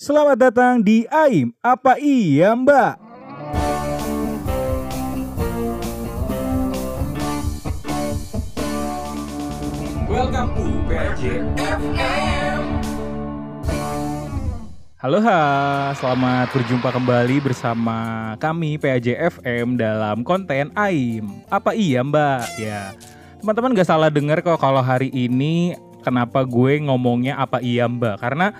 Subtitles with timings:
[0.00, 1.52] Selamat datang di AIM.
[1.60, 2.96] Apa iya, Mbak?
[10.08, 11.44] Welcome to PJ
[15.04, 15.40] Halo ha,
[15.92, 21.44] selamat berjumpa kembali bersama kami PAJ FM dalam konten AIM.
[21.52, 22.48] Apa iya mbak?
[22.56, 22.96] Ya,
[23.44, 28.16] teman-teman gak salah dengar kok kalau hari ini kenapa gue ngomongnya apa iya mbak?
[28.16, 28.56] Karena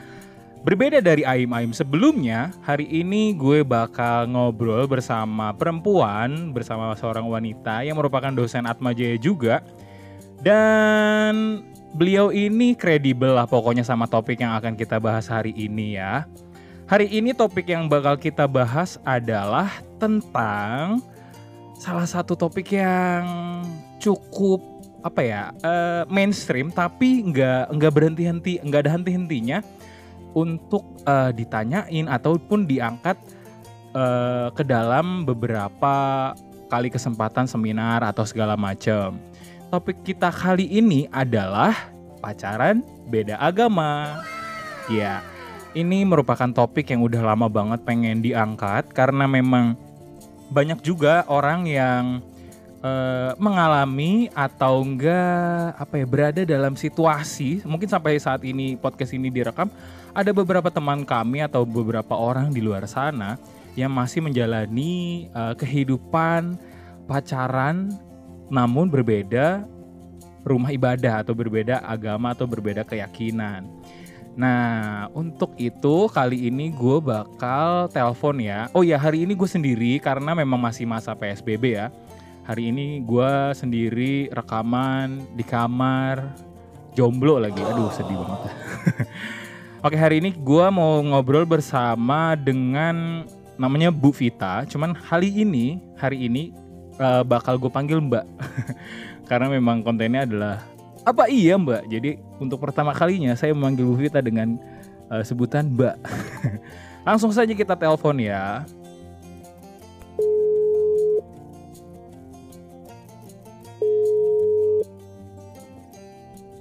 [0.61, 7.97] berbeda dari AIM-AIM sebelumnya, hari ini gue bakal ngobrol bersama perempuan, bersama seorang wanita yang
[7.97, 9.65] merupakan dosen Atma Jaya juga.
[10.41, 11.65] Dan
[11.97, 16.25] beliau ini kredibel lah pokoknya sama topik yang akan kita bahas hari ini ya.
[16.89, 19.71] Hari ini topik yang bakal kita bahas adalah
[20.03, 20.99] tentang
[21.79, 23.25] salah satu topik yang
[24.03, 24.61] cukup
[25.01, 29.65] apa ya eh, mainstream tapi nggak nggak berhenti henti nggak ada henti hentinya
[30.37, 33.17] untuk eh, ditanyain ataupun diangkat
[33.95, 35.95] eh, ke dalam beberapa
[36.71, 39.19] kali kesempatan seminar atau segala macam.
[39.71, 41.75] Topik kita kali ini adalah
[42.23, 44.23] pacaran beda agama.
[44.91, 45.23] Ya,
[45.75, 49.79] ini merupakan topik yang udah lama banget pengen diangkat karena memang
[50.51, 52.19] banyak juga orang yang
[52.81, 59.29] eh, mengalami atau enggak apa ya berada dalam situasi mungkin sampai saat ini podcast ini
[59.29, 59.69] direkam
[60.11, 63.39] ada beberapa teman kami atau beberapa orang di luar sana
[63.79, 66.59] yang masih menjalani eh, kehidupan
[67.07, 67.93] pacaran
[68.51, 69.63] namun berbeda
[70.43, 73.69] rumah ibadah atau berbeda agama atau berbeda keyakinan.
[74.39, 78.71] Nah, untuk itu kali ini gue bakal telepon ya.
[78.73, 81.93] Oh ya, hari ini gue sendiri karena memang masih masa PSBB ya.
[82.51, 86.35] Hari ini gue sendiri rekaman di kamar,
[86.99, 87.63] jomblo lagi.
[87.63, 88.51] Aduh, sedih banget.
[89.87, 93.23] Oke, hari ini gue mau ngobrol bersama dengan
[93.55, 94.67] namanya Bu Vita.
[94.67, 96.51] Cuman hari ini, hari ini
[96.99, 98.27] uh, bakal gue panggil Mbak.
[99.31, 100.67] Karena memang kontennya adalah
[101.07, 101.87] apa iya Mbak?
[101.87, 104.59] Jadi untuk pertama kalinya saya memanggil Bu Vita dengan
[105.07, 106.03] uh, sebutan Mbak.
[107.07, 108.67] Langsung saja kita telepon ya.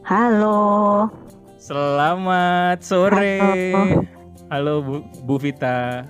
[0.09, 1.05] Halo.
[1.61, 3.37] Selamat sore.
[3.37, 4.01] Halo.
[4.49, 6.01] Halo Bu, Bu Vita.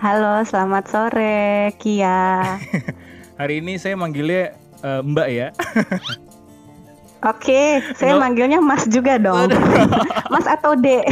[0.00, 2.56] Halo, selamat sore, Kia.
[3.40, 5.52] Hari ini saya manggilnya eh, Mbak ya.
[7.20, 9.52] Oke, saya Nggak- manggilnya Mas juga dong.
[10.32, 11.04] Mas atau D?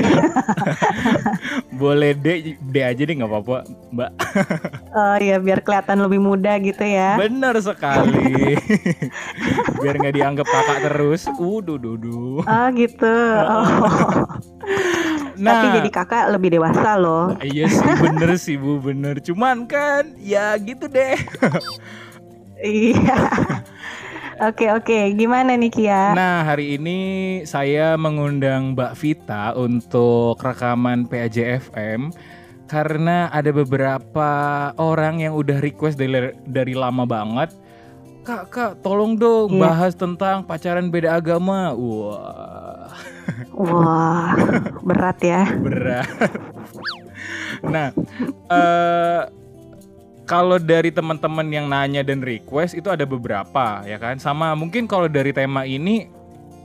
[1.81, 2.27] Boleh D,
[2.59, 3.57] D aja deh nggak apa-apa,
[3.93, 4.11] Mbak.
[4.91, 7.15] Oh ya, biar kelihatan lebih muda gitu ya.
[7.15, 8.57] Bener sekali.
[9.79, 11.29] Biar nggak dianggap kakak terus.
[11.31, 12.41] Uduh, dudu.
[12.41, 13.17] Oh gitu.
[13.47, 14.27] Oh.
[15.39, 17.31] Nah, Tapi jadi kakak lebih dewasa loh.
[17.39, 19.21] iya sih bener sih bu, bener.
[19.21, 21.15] Cuman kan, ya gitu deh.
[22.59, 23.19] Iya.
[24.39, 26.15] Oke oke, gimana nih Kia?
[26.15, 26.99] Nah, hari ini
[27.43, 32.15] saya mengundang Mbak Vita untuk rekaman PAJ FM
[32.71, 34.31] karena ada beberapa
[34.79, 37.51] orang yang udah request dari, dari lama banget.
[38.23, 39.63] Kak, kak, tolong dong Iya.
[39.65, 41.75] bahas tentang pacaran beda agama.
[41.75, 42.95] Wah,
[43.59, 44.39] Wah,
[44.87, 45.43] berat ya.
[45.59, 46.07] berat.
[47.67, 47.91] nah,
[48.55, 49.23] eh
[50.29, 54.21] kalau dari teman-teman yang nanya dan request itu ada beberapa ya kan.
[54.21, 56.05] Sama mungkin kalau dari tema ini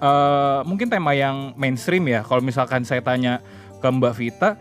[0.04, 2.28] eh mungkin tema yang mainstream ya.
[2.28, 3.40] Kalau misalkan saya tanya
[3.80, 4.60] ke Mbak Vita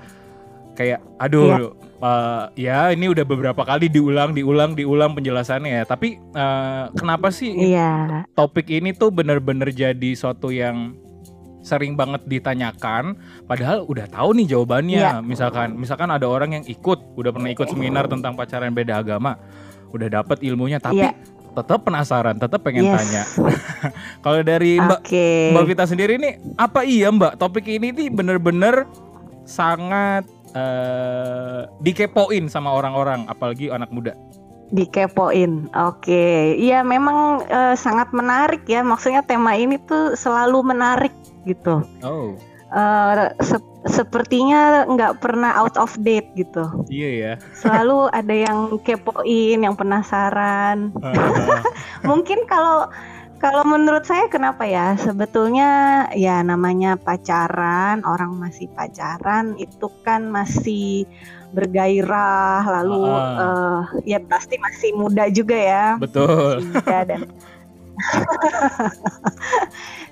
[0.78, 5.84] kayak aduh eh, ya ini udah beberapa kali diulang diulang diulang penjelasannya ya.
[5.84, 8.22] Tapi eh, kenapa sih Iya.
[8.38, 10.94] topik ini tuh bener-bener jadi suatu yang
[11.62, 13.14] sering banget ditanyakan
[13.46, 15.12] padahal udah tahu nih jawabannya Iya.
[15.22, 19.38] misalkan misalkan ada orang yang ikut udah pernah ikut seminar tentang pacaran beda agama
[19.90, 21.14] udah dapet ilmunya tapi Iya.
[21.52, 22.94] tetap penasaran tetap pengen Yes.
[22.98, 23.22] tanya
[24.24, 25.54] kalau dari mbak Oke.
[25.54, 28.90] mbak Vita sendiri nih apa iya mbak topik ini nih bener-bener
[29.42, 34.12] sangat eh, dikepoin sama orang-orang apalagi anak muda
[34.72, 36.56] Dikepoin, oke.
[36.56, 38.80] Iya memang eh, sangat menarik ya.
[38.80, 41.12] Maksudnya tema ini tuh selalu menarik
[41.44, 41.84] gitu.
[42.00, 42.32] oh
[42.72, 46.64] Eh, sep- sepertinya nggak pernah out of date gitu.
[46.88, 50.88] iya ya Selalu ada yang kepoin, yang penasaran.
[52.08, 52.88] Mungkin kalau
[53.36, 54.96] kalau menurut saya kenapa ya?
[54.96, 55.68] Sebetulnya
[56.16, 61.04] ya namanya pacaran, orang masih pacaran itu kan masih
[61.52, 63.36] bergairah, lalu Ah.
[63.38, 65.86] eh, ya pasti masih muda juga ya.
[65.96, 67.20] betul muda dan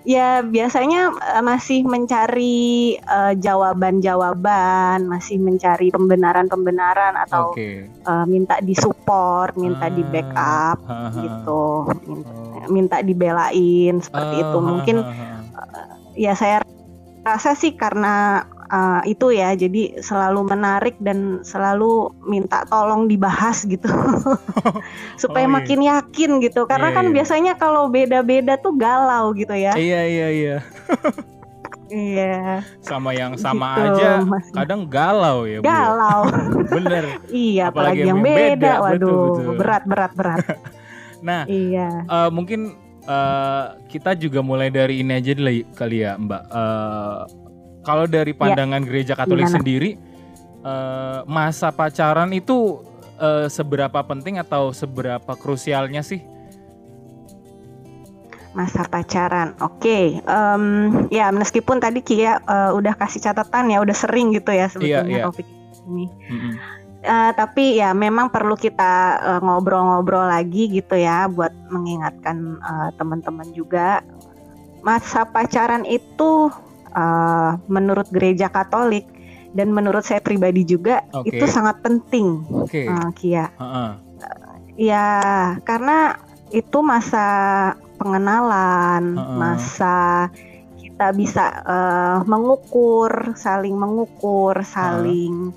[0.05, 7.89] ya biasanya eh, masih mencari eh, jawaban-jawaban, masih mencari pembenaran-pembenaran atau Oke.
[7.89, 10.79] eh, minta disupport, minta di Ah, backup
[11.17, 11.65] gitu,
[12.07, 12.69] minta, Oh.
[12.69, 14.59] minta dibelain seperti Ah, itu.
[14.59, 15.13] ha, Mungkin ha.
[16.15, 16.61] ya saya
[17.21, 23.91] rasa sih karena uh, itu ya jadi selalu menarik dan selalu minta tolong dibahas gitu
[25.23, 25.57] supaya Oh, iya.
[25.57, 27.13] makin yakin gitu karena Iya, kan iya.
[27.13, 30.57] biasanya kalau beda-beda tuh galau gitu ya Iya iya iya.
[31.91, 34.11] iya Sama yang sama Gitu, aja
[34.55, 35.65] kadang galau ya, Bu.
[35.65, 35.69] ya?
[35.69, 36.21] galau
[36.77, 37.05] Bener.
[37.29, 39.55] iya Apalagi apalagi, yang yang beda, beda, waduh betul, betul.
[39.57, 40.39] berat berat berat
[41.21, 45.37] Nah, iya eh, mungkin eh, kita juga mulai dari ini aja
[45.71, 46.43] kali ya, Mbak.
[46.49, 47.19] Eh,
[47.83, 49.57] kalau dari pandangan gereja Katolik Gimana?
[49.61, 49.91] sendiri,
[50.65, 52.85] eh, masa pacaran itu
[53.21, 56.21] eh, seberapa penting atau seberapa krusialnya sih?
[58.51, 60.65] masa pacaran oke em,
[61.07, 65.25] ya meskipun tadi Kia uh, udah kasih catatan ya udah sering gitu ya sebetulnya iya.
[65.31, 65.47] topik
[65.87, 66.55] ini Mm-mm.
[67.01, 74.05] Eh, tapi ya memang perlu kita ngobrol-ngobrol lagi gitu ya buat mengingatkan eh, teman-teman juga
[74.85, 76.53] masa pacaran itu
[76.95, 79.07] eh, menurut gereja Katolik
[79.51, 81.35] dan menurut saya pribadi juga Oke.
[81.35, 82.87] itu sangat penting Oke.
[82.87, 83.91] eh, Kia Heeh.
[84.79, 85.09] ya
[85.67, 86.19] karena
[86.51, 87.27] itu masa
[87.99, 89.37] pengenalan Heeh.
[89.39, 90.29] masa
[90.79, 95.51] kita bisa eh, mengukur saling mengukur saling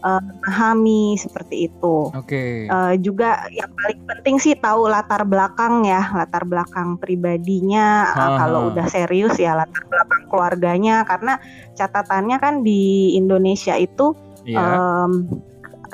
[0.00, 2.66] memahami seperti itu Oke.
[2.66, 8.72] Eh, juga yang paling penting sih tahu latar belakang ya latar belakang pribadinya Ha, kalau
[8.72, 11.36] udah serius ya latar belakang keluarganya karena
[11.76, 14.56] catatannya kan di Indonesia itu Iya.
[14.56, 15.12] em,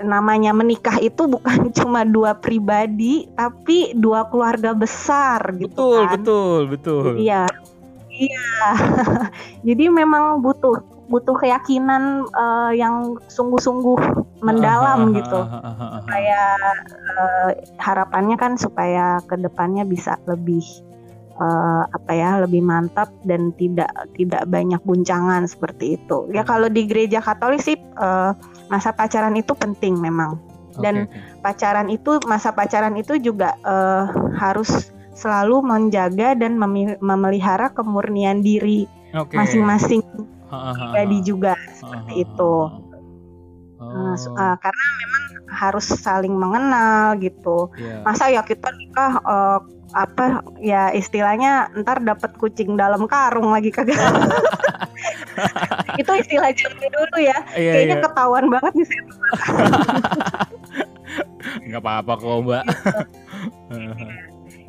[0.07, 6.59] namanya menikah itu bukan cuma dua pribadi tapi dua keluarga besar gitu betul, kan betul,
[6.69, 7.05] betul.
[7.17, 7.49] iya
[8.13, 8.49] iya
[9.67, 13.99] jadi memang butuh butuh keyakinan eh, yang sungguh-sungguh
[14.43, 15.41] mendalam gitu.
[16.03, 16.43] supaya
[16.93, 20.63] eh, harapannya kan supaya ke depannya bisa lebih
[21.39, 26.27] eh, apa ya lebih mantap dan tidak tidak banyak guncangan seperti itu.
[26.35, 26.51] Ya Hmm.
[26.51, 28.31] kalau di gereja Katolik sih eh,
[28.69, 30.39] masa pacaran itu penting memang.
[30.77, 31.41] Dan Oke, oke.
[31.41, 34.05] pacaran itu masa pacaran itu juga eh,
[34.37, 36.61] harus selalu menjaga dan
[37.01, 38.85] memelihara kemurnian diri
[39.33, 40.05] masing-masing.
[40.05, 41.03] Ha, ha.
[41.25, 42.55] juga seperti itu.
[43.77, 43.85] Nah,
[44.17, 45.23] Oh, eh, karena memang
[45.53, 47.69] harus saling mengenal gitu.
[47.77, 48.01] Iya.
[48.03, 49.59] masa ya kita nikah eh,
[49.95, 53.97] apa ya istilahnya ntar dapat kucing dalam karung lagi kagak?
[56.01, 57.37] Itu istilah zaman dulu ya.
[57.53, 58.05] Iya, kayaknya iya.
[58.09, 59.05] ketahuan banget nih saya.
[61.67, 62.65] Nggak apa-apa kok mbak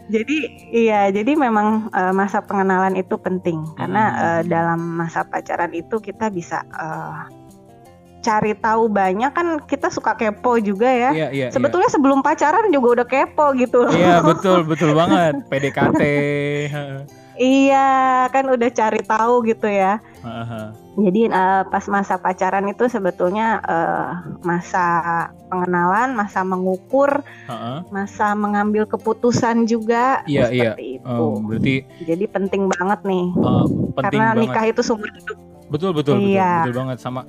[0.07, 0.37] jadi
[0.71, 3.63] iya jadi memang eh, masa pengenalan itu penting.
[3.75, 4.23] Karena Hmm.
[4.23, 7.21] eh, dalam masa pacaran itu kita bisa eh,
[8.23, 9.31] cari tahu banyak.
[9.35, 11.11] Kan kita suka kepo juga ya.
[11.11, 13.93] Iya iya sebetulnya sebelum pacaran juga udah kepo gitu loh.
[13.93, 15.43] Iya betul betul banget.
[15.51, 16.01] PDKT
[17.37, 19.99] iya kan udah cari tahu gitu ya.
[20.25, 20.86] Ha, ha.
[20.97, 24.09] Jadi eh, pas masa pacaran itu sebetulnya eh,
[24.41, 24.85] masa
[25.45, 27.85] pengenalan, masa mengukur, ha.
[27.93, 30.73] masa mengambil keputusan juga Iya, iya.
[30.73, 31.05] seperti itu.
[31.07, 35.37] Oh, berarti Jadi penting banget nih uh, penting karena banget nikah itu sumber hidup.
[35.67, 36.51] betul betul betul Iya.
[36.65, 37.21] betul banget sama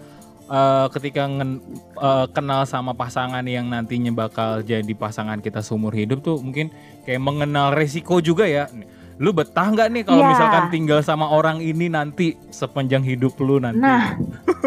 [0.48, 1.62] uh, ketika ngen-
[1.94, 6.72] uh, kenal sama pasangan yang nantinya bakal jadi pasangan kita seumur hidup tuh mungkin
[7.04, 8.66] kayak mengenal resiko juga ya
[9.18, 10.30] lu betah nggak nih kalau Iya.
[10.30, 14.14] misalkan tinggal sama orang ini nanti sepanjang hidup lu nanti Nah,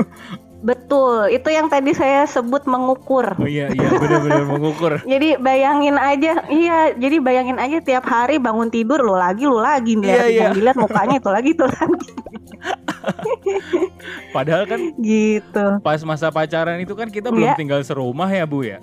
[0.61, 1.25] betul.
[1.27, 3.33] Itu yang tadi saya sebut mengukur.
[3.33, 6.91] oh iya iya benar-benar mengukur Jadi bayangin aja, iya.
[6.93, 10.39] Jadi bayangin aja tiap hari bangun tidur lo lagi, lo lagi Iya, lihat, iya.
[10.41, 12.09] yang dilihat mukanya itu lagi, itu lagi,
[14.35, 15.65] padahal kan gitu.
[15.81, 17.57] pas masa pacaran itu kan kita belum Iya.
[17.57, 18.77] tinggal serumah ya bu ya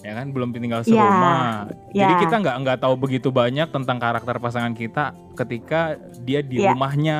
[0.00, 1.44] ya kan belum tinggal Iya, serumah
[1.92, 2.20] jadi iya.
[2.20, 6.72] kita nggak nggak tahu begitu banyak tentang karakter pasangan kita ketika dia di Iya.
[6.72, 7.18] rumahnya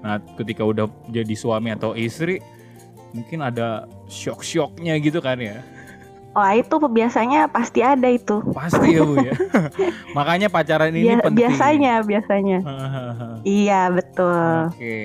[0.00, 2.44] nah ketika udah jadi suami atau istri
[3.10, 5.64] mungkin ada shock shocknya gitu kan ya
[6.34, 8.42] Wah itu biasanya pasti ada itu.
[8.50, 9.32] pasti ya bu ya
[10.18, 12.58] makanya pacaran ini Bia- penting biasanya, biasanya.
[13.46, 14.96] Iya betul, oke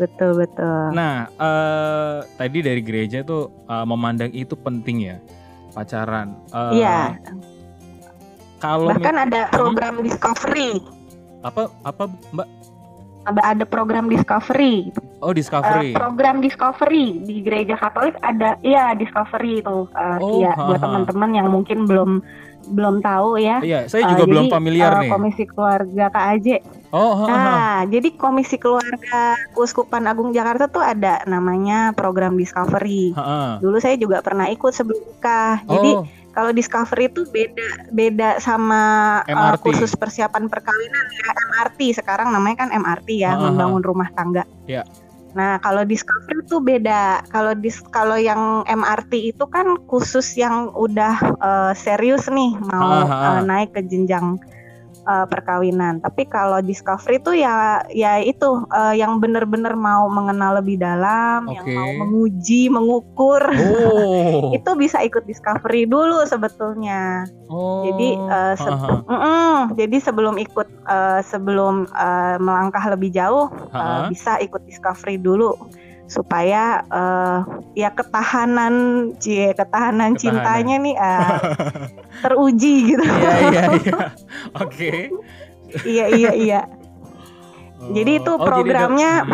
[0.00, 0.82] betul betul.
[0.96, 5.16] Nah, eh, tadi dari gereja tuh eh, memandang itu penting ya
[5.70, 6.34] pacaran.
[6.48, 7.16] Eh, Iya.
[8.58, 10.84] Kalau Bahkan ada program discovery,
[11.40, 12.48] apa apa Mbak?
[13.22, 14.92] ada ada program discovery.
[15.20, 15.92] Oh discovery.
[15.92, 19.88] program discovery di gereja Katolik ada, iya discovery itu.
[19.90, 20.84] eh, Oh, iya, buat ha-ha.
[20.86, 22.20] teman-teman yang mungkin belum
[22.70, 23.60] belum tahu ya.
[23.60, 25.10] Iya, saya juga belum jadi, familiar eh, nih.
[25.10, 26.48] Komisi Keluarga KAJ
[26.90, 27.30] Oh, ha, ha.
[27.30, 33.14] Nah, jadi Komisi Keluarga Keuskupan Agung Jakarta tuh ada namanya program Discovery.
[33.14, 33.62] Ha.
[33.62, 35.62] Dulu saya juga pernah ikut sebelum nikah.
[35.70, 38.82] Jadi Oh, kalau Discovery itu beda beda sama
[39.26, 42.02] uh, kursus persiapan perkawinan ya MRT.
[42.02, 44.46] Sekarang namanya kan MRT ya, membangun rumah tangga.
[44.66, 44.86] Ya.
[45.34, 47.22] Nah, kalau Discovery itu beda.
[47.30, 53.42] Kalau dis kalau yang MRT itu kan khusus yang udah uh, serius nih mau uh,
[53.42, 54.38] naik ke jenjang
[55.04, 56.00] uh, perkawinan.
[56.00, 57.54] Tapi kalau Discovery itu ya
[57.88, 61.72] ya itu uh, yang bener-bener mau mengenal lebih dalam, yang Oke.
[61.72, 63.42] mau menguji, mengukur.
[63.44, 67.24] oh, itu bisa ikut Discovery dulu sebetulnya.
[67.48, 67.84] oh.
[67.84, 68.96] Jadi uh, se- Ha, ha.
[69.04, 69.54] Mm-mm.
[69.74, 74.08] jadi sebelum ikut uh, sebelum uh, melangkah lebih jauh uh, Ha, ha.
[74.08, 75.56] bisa ikut Discovery dulu
[76.10, 78.74] supaya uh, ya ketahanan
[79.22, 80.18] cie ketahanan, Ketahanan.
[80.18, 81.38] cintanya nih uh,
[82.26, 83.04] teruji gitu.
[83.06, 83.94] Iya, iya, iya.
[84.66, 84.92] Oke.
[85.86, 86.60] iya iya iya.
[87.94, 89.24] Jadi itu Oh, programnya-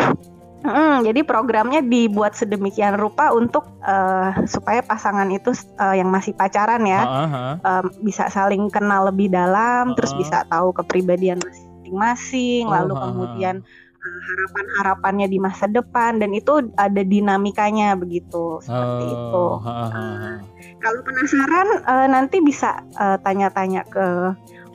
[0.57, 0.73] Hmm.
[0.97, 6.81] Mm, jadi programnya dibuat sedemikian rupa untuk uh, supaya pasangan itu uh, yang masih pacaran
[6.81, 7.41] ya ha, ha.
[7.61, 10.19] um, bisa saling kenal lebih dalam, terus Uh-uh.
[10.19, 13.05] bisa tahu kepribadian masing-masing, Oh, lalu ha, ha.
[13.05, 13.67] kemudian uh,
[14.07, 19.43] harapan-harapannya di masa depan dan itu ada dinamikanya begitu seperti itu.
[19.53, 20.31] Oh, ha, ha, ha.
[20.77, 24.07] Kalau penasaran uh, nanti bisa uh, tanya-tanya ke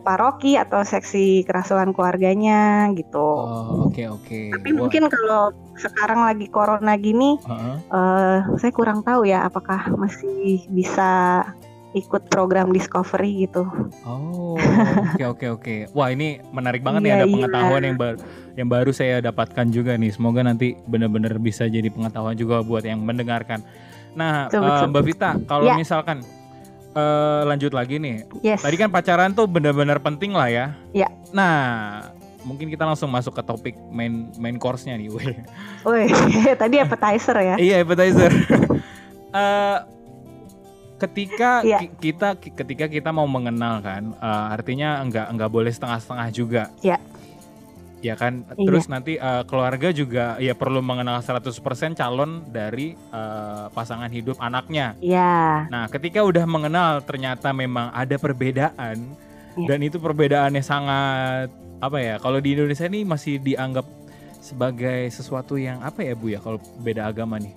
[0.02, 3.22] paroki atau seksi kerasulan keluarganya gitu.
[3.22, 4.50] Oh, oke oke.
[4.50, 7.72] Tapi Wah, mungkin kalau sekarang lagi corona gini, ha, ha.
[7.88, 11.46] uh, saya kurang tahu ya apakah masih bisa
[11.92, 13.68] ikut program discovery gitu.
[14.04, 15.74] Oh, oke oke oke.
[15.92, 17.34] Wah, ini menarik banget nih Iya, ada iya.
[17.36, 18.16] pengetahuan yang baru
[18.52, 20.12] yang baru saya dapatkan juga nih.
[20.12, 23.60] Semoga nanti benar-benar bisa jadi pengetahuan juga buat yang mendengarkan.
[24.12, 24.86] Nah, Betul, betul.
[24.92, 25.76] Mbak Vita, kalau Ya.
[25.76, 26.20] misalkan
[26.92, 28.28] eh, lanjut lagi nih.
[28.44, 28.60] Yes.
[28.60, 30.66] Tadi kan pacaran tuh benar-benar penting lah ya.
[30.92, 31.08] Ya.
[31.32, 31.56] Nah,
[32.44, 35.08] mungkin kita langsung masuk ke topik main main course-nya nih.
[35.16, 35.40] Weh.
[35.88, 36.04] Woi,
[36.60, 37.56] tadi appetizer ya.
[37.56, 38.32] Iya appetizer.
[39.32, 39.76] Eh,
[41.02, 46.28] ketika ki- kita ki- ketika kita mau mengenal kan, eh, artinya nggak nggak boleh setengah-setengah
[46.30, 46.62] juga.
[46.80, 46.98] Iya.
[48.02, 48.42] Ya kan.
[48.48, 48.66] Iya.
[48.66, 51.54] Terus nanti eh, keluarga juga ya perlu mengenal 100%
[51.92, 54.94] calon dari eh, pasangan hidup anaknya.
[54.98, 58.98] Ya, Nah, ketika udah mengenal ternyata memang ada perbedaan
[59.52, 59.66] Iya.
[59.68, 62.14] dan itu perbedaannya sangat apa ya?
[62.16, 63.84] Kalau di Indonesia ini masih dianggap
[64.40, 67.54] sebagai sesuatu yang apa ya Bu ya kalau beda agama nih?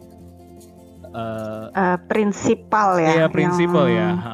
[1.15, 3.12] Eh, eh, prinsipal ya.
[3.15, 3.95] Iya prinsipal ya.
[4.12, 4.34] yang Ha.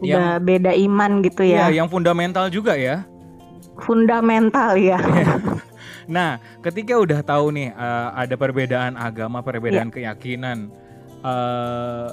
[0.00, 1.84] Udah beda iman gitu Iya, ya.
[1.84, 3.04] yang fundamental juga ya.
[3.78, 4.98] Fundamental ya.
[6.10, 10.10] Nah, ketika udah tahu nih eh, ada perbedaan agama, perbedaan Iya.
[10.10, 10.66] keyakinan,
[11.22, 12.08] eh,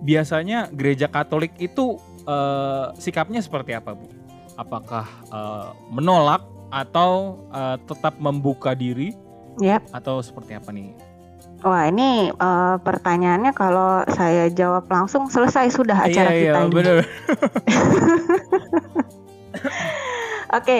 [0.00, 4.08] biasanya gereja Katolik itu eh, sikapnya seperti apa, Bu?
[4.56, 6.40] Apakah eh, menolak
[6.72, 9.12] atau eh, tetap membuka diri
[9.60, 9.92] Yap.
[9.92, 10.96] atau seperti apa nih?
[11.62, 16.74] Wah, ini eh, pertanyaannya kalau saya jawab langsung selesai sudah acara iya, kita iya, ini.
[16.74, 16.96] bener.
[20.58, 20.78] Oke,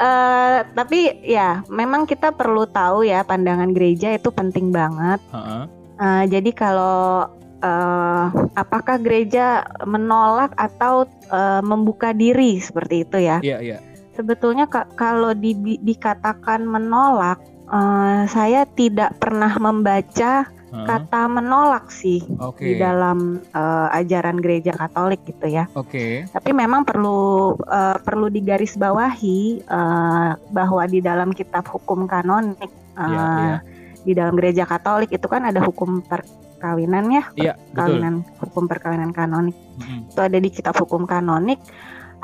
[0.00, 5.20] eh, tapi ya memang kita perlu tahu ya pandangan gereja itu penting banget.
[5.36, 5.68] Ha-ha.
[6.00, 7.28] Eh, jadi kalau
[7.60, 8.24] eh,
[8.56, 13.38] apakah gereja menolak atau eh, membuka diri seperti itu ya?
[13.44, 13.78] Iya, iya.
[14.16, 17.36] Sebetulnya ka- kalau di- dikatakan menolak,
[17.72, 20.88] eh, saya tidak pernah membaca Ha-ha.
[20.88, 22.64] kata menolak sih Oke.
[22.64, 25.68] di dalam eh, ajaran gereja Katolik gitu ya.
[25.76, 26.24] Oke.
[26.32, 33.20] Tapi memang perlu eh, perlu digarisbawahi eh, bahwa di dalam kitab hukum kanonik eh, Iya,
[33.20, 33.56] iya.
[34.00, 37.76] di dalam gereja Katolik itu kan ada hukum perkawinan ya, Iya, betul.
[37.76, 39.56] kawinan hukum perkawinan kanonik.
[39.76, 40.08] Mm-mm.
[40.08, 41.60] Itu ada di kitab hukum kanonik.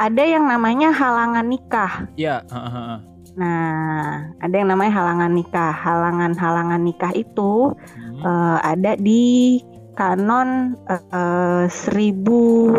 [0.01, 2.07] Ada yang namanya halangan nikah.
[2.17, 3.03] Iya, ha-ha.
[3.39, 5.71] Nah, ada yang namanya halangan nikah.
[5.71, 8.19] Halangan-halangan nikah itu Hmm.
[8.27, 9.63] eh, ada di
[9.95, 12.75] kanon eh, eh, seribu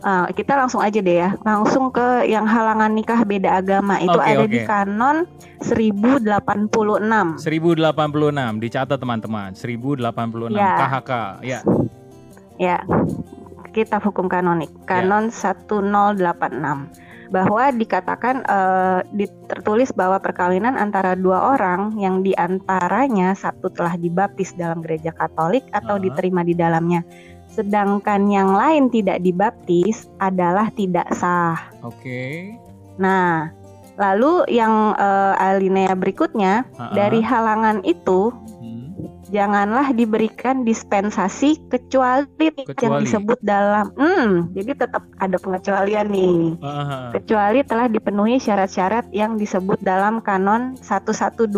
[0.00, 4.32] Eh, kita langsung aja deh ya langsung ke yang halangan nikah beda agama itu Oke,
[4.32, 4.64] ada di oke.
[4.64, 5.28] kanon
[5.60, 10.72] 1086 1086 dicatat teman-teman 1086 Ya.
[10.80, 11.10] KHK
[11.44, 11.60] ya
[12.56, 12.76] ya
[13.76, 16.88] kitab hukum kanonik kanon 1086
[17.30, 18.42] bahwa dikatakan
[19.08, 25.10] di- tertulis bahwa perkawinan antara dua orang yang di antaranya satu telah dibaptis dalam gereja
[25.10, 26.02] Katolik atau Ah.
[26.02, 27.06] diterima di dalamnya
[27.50, 31.58] sedangkan yang lain tidak dibaptis adalah tidak sah.
[31.82, 32.54] oke
[32.94, 33.48] Nah,
[33.96, 36.92] lalu yang eh, alinea berikutnya Ha-ha.
[36.92, 38.28] dari halangan itu.
[39.30, 43.02] Janganlah diberikan dispensasi kecuali, yang Kecuali.
[43.06, 43.94] disebut dalam.
[43.94, 46.58] Hmm jadi tetap ada pengecualian nih.
[46.60, 51.48] Ah, kecuali telah dipenuhi syarat-syarat yang disebut dalam kanon 1125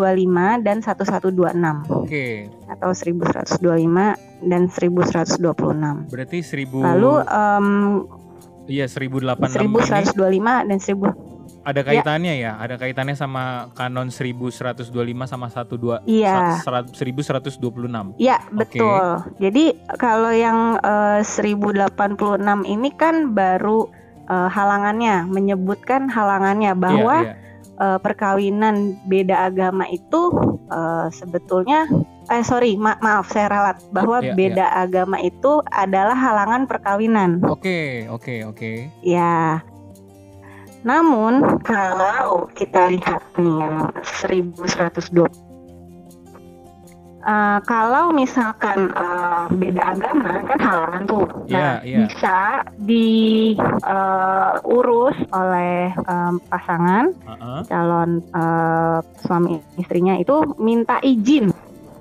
[0.61, 7.67] dan 1126 Oke, atau 1125 dan 1126 berarti 1000 lalu em,
[8.67, 9.79] iya 1086 ini.
[9.81, 11.32] 1125 dan 1000
[11.63, 12.59] ada kaitannya ya?
[12.59, 14.91] Ada kaitannya sama kanon 1125
[15.25, 18.19] sama 12 iya 1126.
[18.19, 19.23] Ya betul.
[19.39, 19.65] Jadi
[19.97, 21.95] kalau yang eh, 1086
[22.65, 23.87] ini kan baru
[24.27, 27.35] eh, halangannya menyebutkan halangannya bahwa Iya, iya.
[27.79, 28.77] eh, perkawinan
[29.07, 30.35] beda agama itu
[30.69, 31.87] eh, sebetulnya
[32.31, 37.43] eh sorry ma- maaf saya ralat bahwa Iya, beda agama itu adalah halangan perkawinan.
[37.45, 38.73] Oke, oke, oke.
[39.03, 39.63] Ya.
[40.83, 45.31] Namun kalau kita lihat nih yang 1120
[47.23, 51.99] Eh, kalau misalkan eh, beda agama kan halangan tuh, nah Iya, iya.
[52.03, 52.67] bisa
[53.63, 57.61] diurus oleh em, pasangan Heeh.
[57.63, 61.55] calon eh, suami istrinya itu minta izin,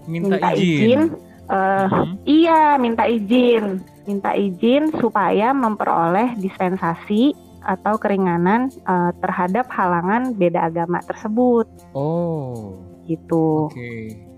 [0.09, 1.13] Minta, izin.
[1.45, 2.13] eh, Mhm.
[2.25, 3.77] Iya, minta izin.
[4.09, 13.67] Minta izin supaya memperoleh dispensasi atau keringanan eh, terhadap halangan beda agama tersebut Oh, gitu.
[13.67, 13.91] oke.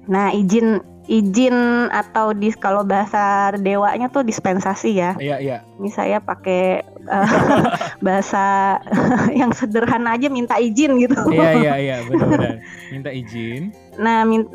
[0.04, 1.56] Nah, izin izin
[1.92, 5.12] atau dis kalau bahasa dewanya tuh dispensasi ya.
[5.16, 5.58] Iya, iya.
[5.76, 7.30] Ini saya pakai eh,
[8.06, 8.80] bahasa
[9.40, 11.16] yang sederhana aja minta izin gitu.
[11.30, 12.60] Iya, iya, iya, benar-benar.
[12.90, 13.72] Minta izin.
[13.96, 14.48] Nah, min-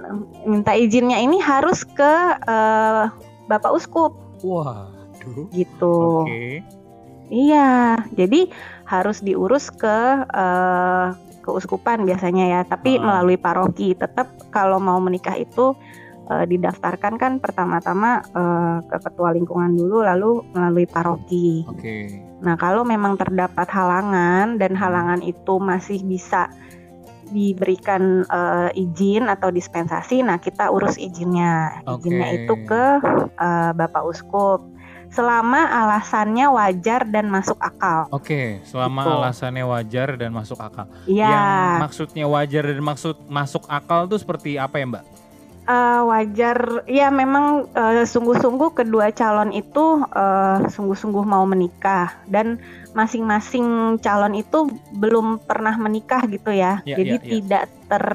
[0.42, 3.02] minta izinnya ini harus ke eh,
[3.44, 5.48] Bapak Uskup Waduh.
[5.52, 6.24] gitu.
[6.24, 6.60] Oke.
[7.28, 8.48] Iya, jadi
[8.88, 11.06] harus diurus ke eh,
[11.44, 13.04] keuskupan biasanya ya, tapi Ah.
[13.04, 13.92] melalui paroki.
[13.96, 15.76] Tetap kalau mau menikah itu
[16.28, 21.64] eh, didaftarkan kan pertama-tama eh, ke ketua lingkungan dulu, lalu melalui paroki.
[21.68, 22.24] Oke.
[22.38, 26.48] Nah, kalau memang terdapat halangan dan halangan itu masih bisa
[27.28, 31.84] diberikan eh, izin atau dispensasi, nah kita urus izinnya.
[31.84, 32.36] Izinnya Oke.
[32.40, 32.84] itu ke
[33.36, 34.77] eh, Bapak Uskup.
[35.08, 38.06] Selama alasannya wajar dan masuk akal.
[38.12, 39.14] Oke, selama Gitu.
[39.16, 40.86] alasannya wajar dan masuk akal.
[41.04, 41.48] Iya, Yang
[41.80, 45.04] maksudnya wajar dan maksud masuk akal tuh seperti apa ya, Mbak?
[45.68, 46.56] eh, wajar.
[46.88, 52.56] Ya memang eh, sungguh-sungguh kedua calon itu eh, sungguh-sungguh mau menikah dan
[52.96, 54.64] masing-masing calon itu
[54.96, 56.80] belum pernah menikah gitu ya.
[56.88, 57.24] Iya, Jadi iya.
[57.28, 58.06] tidak ter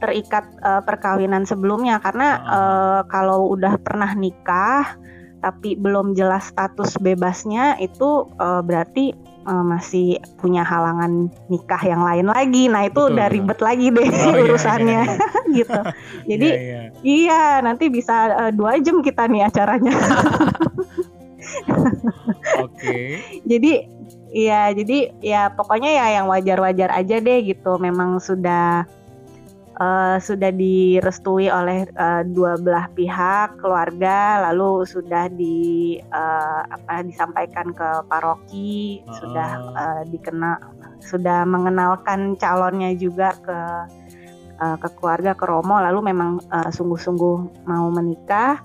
[0.00, 5.00] terikat eh, perkawinan sebelumnya karena eh, kalau udah pernah nikah
[5.42, 9.10] tapi belum jelas status bebasnya itu eh, berarti
[9.42, 12.70] eh, masih punya halangan nikah yang lain lagi.
[12.70, 15.54] Nah itu Betul, udah ribet lagi deh Oh, iya, urusannya iya, iya.
[15.58, 15.80] gitu.
[16.30, 16.82] Jadi Iya, iya.
[17.02, 18.14] Iya, nanti bisa
[18.48, 19.94] eh, dua jam kita nih acaranya.
[22.62, 23.18] Oke.
[23.42, 23.72] jadi,
[24.30, 27.82] iya, jadi ya pokoknya ya yang wajar-wajar aja deh gitu.
[27.82, 28.86] Memang sudah
[29.78, 37.72] eh, sudah direstui oleh eh, dua belah pihak keluarga, lalu sudah di eh, apa disampaikan
[37.72, 39.14] ke paroki, Ah.
[39.16, 40.56] sudah eh, dikenal,
[41.00, 43.58] sudah mengenalkan calonnya juga ke
[44.60, 46.38] eh, ke keluarga ke Romo lalu memang
[46.70, 48.62] sungguh-sungguh mau menikah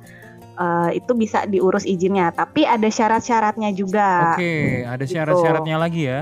[0.57, 5.17] eh, itu bisa diurus izinnya tapi ada syarat-syaratnya juga Oke, ada gitu.
[5.17, 6.21] syarat-syaratnya lagi ya.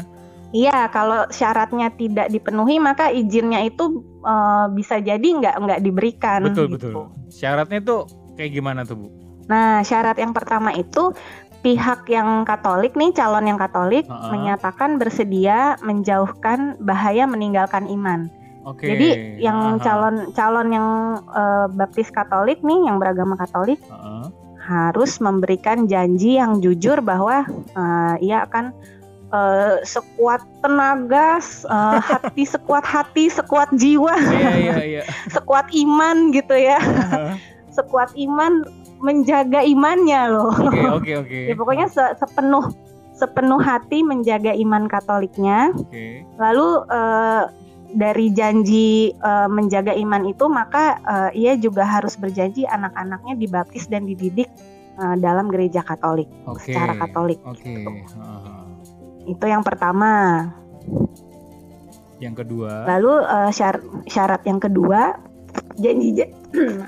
[0.52, 6.76] Iya kalau syaratnya tidak dipenuhi maka izinnya itu eh, bisa jadi nggak nggak diberikan Betul,
[6.76, 6.92] gitu.
[6.92, 7.06] betul.
[7.32, 8.06] Syaratnya tuh
[8.36, 9.08] kayak gimana tuh, Bu?
[9.46, 11.14] nah syarat yang pertama itu
[11.62, 14.34] pihak yang Katolik nih calon yang Katolik Ha-ha.
[14.34, 18.30] menyatakan bersedia menjauhkan bahaya meninggalkan iman
[18.66, 18.90] Oke.
[18.90, 20.88] Jadi yang aha, calon calon yang
[21.22, 24.34] eh, baptis Katolik nih, yang beragama Katolik aha.
[24.66, 28.74] harus memberikan janji yang jujur bahwa eh, ia akan
[29.30, 35.04] eh, sekuat tenaga, eh, hati sekuat hati, sekuat jiwa, Iya, iya, iya.
[35.36, 37.38] sekuat iman gitu ya, Aha.
[37.72, 38.66] sekuat iman
[39.00, 40.54] menjaga imannya loh.
[40.56, 41.40] Oke, oke, oke.
[41.52, 42.72] Ya pokoknya se- sepenuh
[43.16, 45.72] sepenuh hati menjaga iman Katoliknya.
[45.72, 46.24] Oke.
[46.36, 47.44] Lalu eh,
[47.96, 54.04] dari janji eh, menjaga iman itu maka eh, ia juga harus berjanji anak-anaknya dibaptis dan
[54.04, 54.52] dididik
[55.00, 56.72] eh, dalam gereja Katolik Oke.
[56.72, 57.40] secara Katolik.
[57.44, 57.84] Oke.
[58.20, 58.55] aha.
[59.26, 60.46] Itu yang pertama.
[62.22, 62.86] Yang kedua.
[62.90, 65.20] Lalu eh, syar- syarat yang kedua
[65.76, 66.16] janji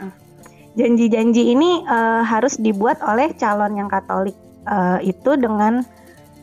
[0.80, 5.80] janji-janji ini eh, harus dibuat oleh calon yang Katolik Eh, itu dengan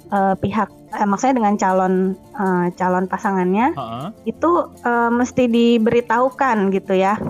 [0.09, 4.07] eh, pihak eh, maksudnya dengan calon eh, calon pasangannya Heeh.
[4.25, 7.21] itu eh, mesti diberitahukan gitu ya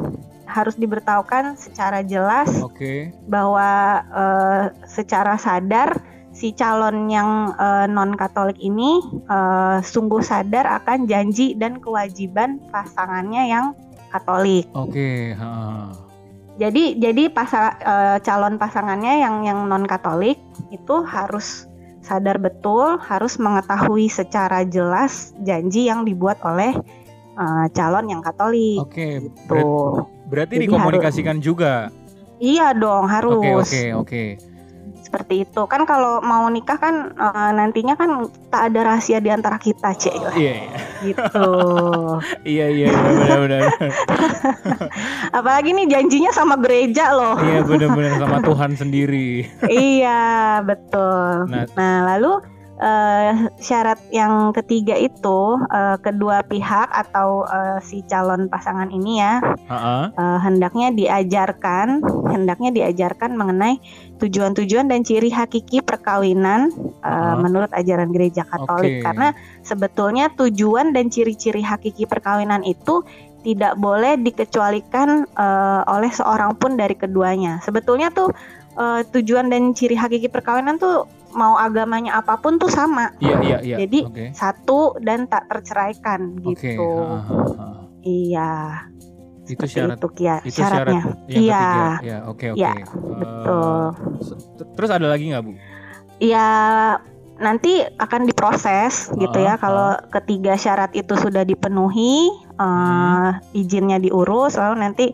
[0.46, 3.10] harus diberitahukan secara jelas Oke.
[3.26, 3.70] bahwa
[4.06, 5.98] eh, secara sadar
[6.34, 7.54] si calon yang
[7.88, 8.98] non Katolik ini
[9.30, 13.66] eh, sungguh sadar akan janji dan kewajiban pasangannya yang
[14.10, 14.66] Katolik.
[14.74, 15.34] Oke.
[15.34, 15.90] ha.
[16.54, 20.38] Jadi jadi pasa- eh, calon pasangannya yang yang non Katolik
[20.70, 21.66] itu harus
[21.98, 26.74] sadar betul, harus mengetahui secara jelas janji yang dibuat oleh
[27.34, 28.82] eh, calon yang Katolik.
[28.82, 29.30] Oke.
[29.50, 30.06] Ber- Tuh.
[30.30, 31.90] berarti Jadi dikomunikasikan juga.
[32.38, 33.38] Iya dong, harus.
[33.38, 34.53] Oke oke oke.
[35.14, 35.62] Seperti itu.
[35.70, 40.34] Kan kalau mau nikah kan eh, nantinya kan tak ada rahasia di antara kita, Cek.
[40.34, 40.78] Iya iya.
[41.06, 41.50] Gitu.
[42.58, 43.62] iya iya benar benar.
[45.38, 47.38] Apalagi nih janjinya sama gereja loh.
[47.38, 49.46] Iya benar-benar sama Tuhan sendiri.
[49.70, 51.46] iya, betul.
[51.46, 51.70] Nah.
[51.78, 52.42] Nah, lalu
[52.80, 59.38] eh, syarat yang ketiga itu eh, kedua pihak atau eh, si calon pasangan ini ya
[59.42, 60.04] Heeh.
[60.14, 63.78] eh, hendaknya diajarkan, hendaknya diajarkan mengenai
[64.18, 66.70] tujuan-tujuan dan ciri hakiki perkawinan
[67.02, 67.40] eh, Uh-huh.
[67.40, 69.00] menurut ajaran gereja Katolik.
[69.00, 69.04] Oke.
[69.06, 69.28] Karena
[69.62, 73.06] sebetulnya tujuan dan ciri-ciri hakiki perkawinan itu
[73.44, 77.60] tidak boleh dikecualikan eh, oleh seorang pun dari keduanya.
[77.62, 78.32] Sebetulnya tuh
[78.74, 83.58] eh, tujuan dan ciri hakiki perkawinan tuh mau agamanya apa pun tuh sama, Iya iya
[83.60, 83.76] iya.
[83.82, 84.24] Jadi, Oke.
[84.32, 86.78] satu dan tak terceraikan gitu.
[86.80, 87.66] ha, ha, ha.
[88.00, 88.52] Iya.
[89.44, 90.36] Itu syarat itu, Kia.
[90.40, 91.02] itu syaratnya.
[91.04, 91.60] syarat yang Iya.
[91.60, 91.86] ketiga.
[92.00, 92.58] Ya oke oke.
[92.58, 92.84] Iya, Eh,
[93.20, 93.82] betul.
[94.72, 95.52] terus ada lagi nggak bu?
[96.16, 96.48] Ya
[97.36, 99.54] nanti akan diproses gitu Ah, ya.
[99.58, 103.36] Kalau ketiga syarat itu sudah dipenuhi, eh, Hmm.
[103.52, 105.06] izinnya diurus, lalu nanti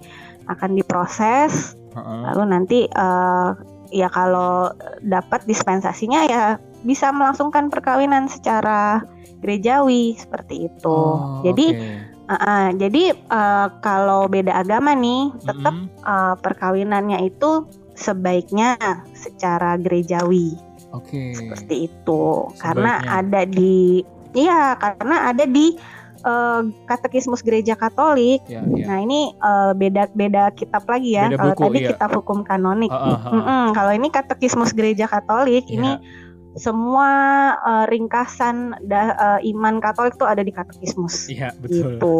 [0.44, 2.20] akan diproses, Heeh.
[2.28, 3.48] lalu nanti eh,
[3.90, 4.70] ya kalau
[5.02, 6.44] dapat dispensasinya ya
[6.86, 9.04] bisa melangsungkan perkawinan secara
[9.44, 10.88] gerejawi seperti itu.
[10.88, 11.88] Oh, jadi oke.
[12.30, 16.04] eh, eh, jadi eh, kalau beda agama nih tetap Mm-mm.
[16.06, 17.66] eh, perkawinannya itu
[18.00, 18.80] sebaiknya
[19.12, 20.56] secara gerejawi
[20.96, 21.36] Oke.
[21.36, 22.24] seperti itu
[22.56, 23.18] karena Sebaiknya.
[23.20, 23.76] ada di
[24.32, 25.76] iya karena ada di
[26.20, 28.44] eh, katekismus gereja Katolik.
[28.46, 28.86] Ya ya.
[28.86, 31.28] Nah ini eh, beda beda kitab lagi ya.
[31.32, 31.90] Kalau tadi iya.
[31.96, 32.92] kitab hukum kanonik.
[32.92, 33.34] Heeh, heeh.
[33.36, 35.76] Mm-mm, Kalau ini katekismus gereja Katolik Iya.
[35.76, 35.90] ini
[36.58, 37.10] semua
[37.62, 41.30] eh, ringkasan da- eh, iman Katolik tuh ada di katekismus.
[41.30, 41.94] Iya betul.
[41.94, 42.16] Gitu.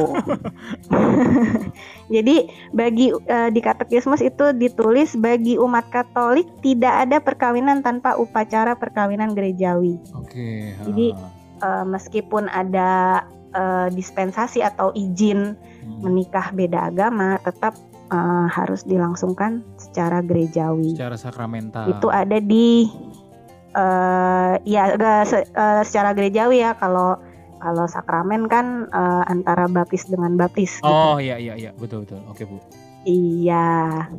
[2.15, 2.37] Jadi
[2.71, 9.35] bagi eh, di katekismus itu ditulis bagi umat Katolik tidak ada perkawinan tanpa upacara perkawinan
[9.35, 9.99] gerejawi.
[10.15, 10.79] Oke.
[10.87, 11.39] Jadi, heeh.
[11.61, 16.01] Eh, meskipun ada eh, dispensasi atau izin Hmm.
[16.03, 17.73] menikah beda agama, tetap
[18.07, 20.93] eh, harus dilangsungkan secara gerejawi.
[20.93, 21.89] secara sakramental.
[21.89, 22.91] Itu ada di
[23.71, 24.83] eh ya
[25.23, 27.15] se- eh, secara gerejawi ya kalau
[27.57, 30.77] kalau sakramen kan eh, antara baptis dengan baptis.
[30.77, 30.87] gitu.
[30.87, 32.19] Oh iya iya iya betul betul.
[32.27, 32.59] Oke bu.
[33.03, 34.11] Iya.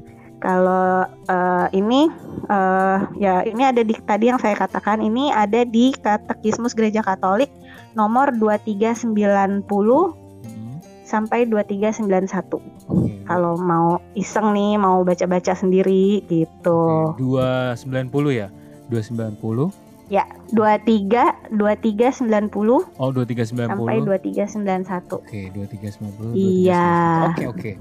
[0.41, 2.09] Kalau eh, ini
[2.49, 7.53] eh, ya ini ada di tadi yang saya katakan ini ada di Katekismus Gereja Katolik
[7.93, 10.81] nomor 2390 Hmm.
[11.05, 12.57] sampai 2391.
[12.89, 13.21] Oke.
[13.23, 17.13] Kalau mau iseng nih mau baca-baca sendiri gitu.
[17.15, 18.47] Dua sembilan puluh ya.
[18.89, 19.69] Dua sembilan puluh.
[20.07, 24.19] Ya, 23 2390 Oh dua tiga sembilan sampai puluh.
[24.19, 25.23] 2391.
[25.23, 26.31] Oke dua tiga sembilan puluh.
[26.35, 26.87] Iya.
[27.31, 27.71] Oke oke.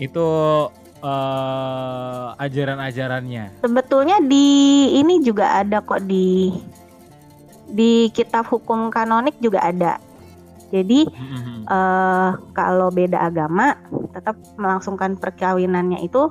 [0.00, 0.26] Itu
[1.06, 3.62] eh, ajaran-ajarannya.
[3.62, 4.46] Sebetulnya di
[4.98, 6.50] ini juga ada kok di
[7.70, 10.02] di kitab hukum kanonik juga ada.
[10.74, 11.06] Jadi
[11.66, 13.78] eh, kalau beda agama
[14.10, 16.26] tetap melangsungkan perkawinannya itu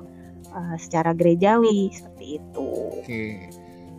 [0.52, 2.68] eh, secara gerejawi seperti itu.
[3.00, 3.24] Oke.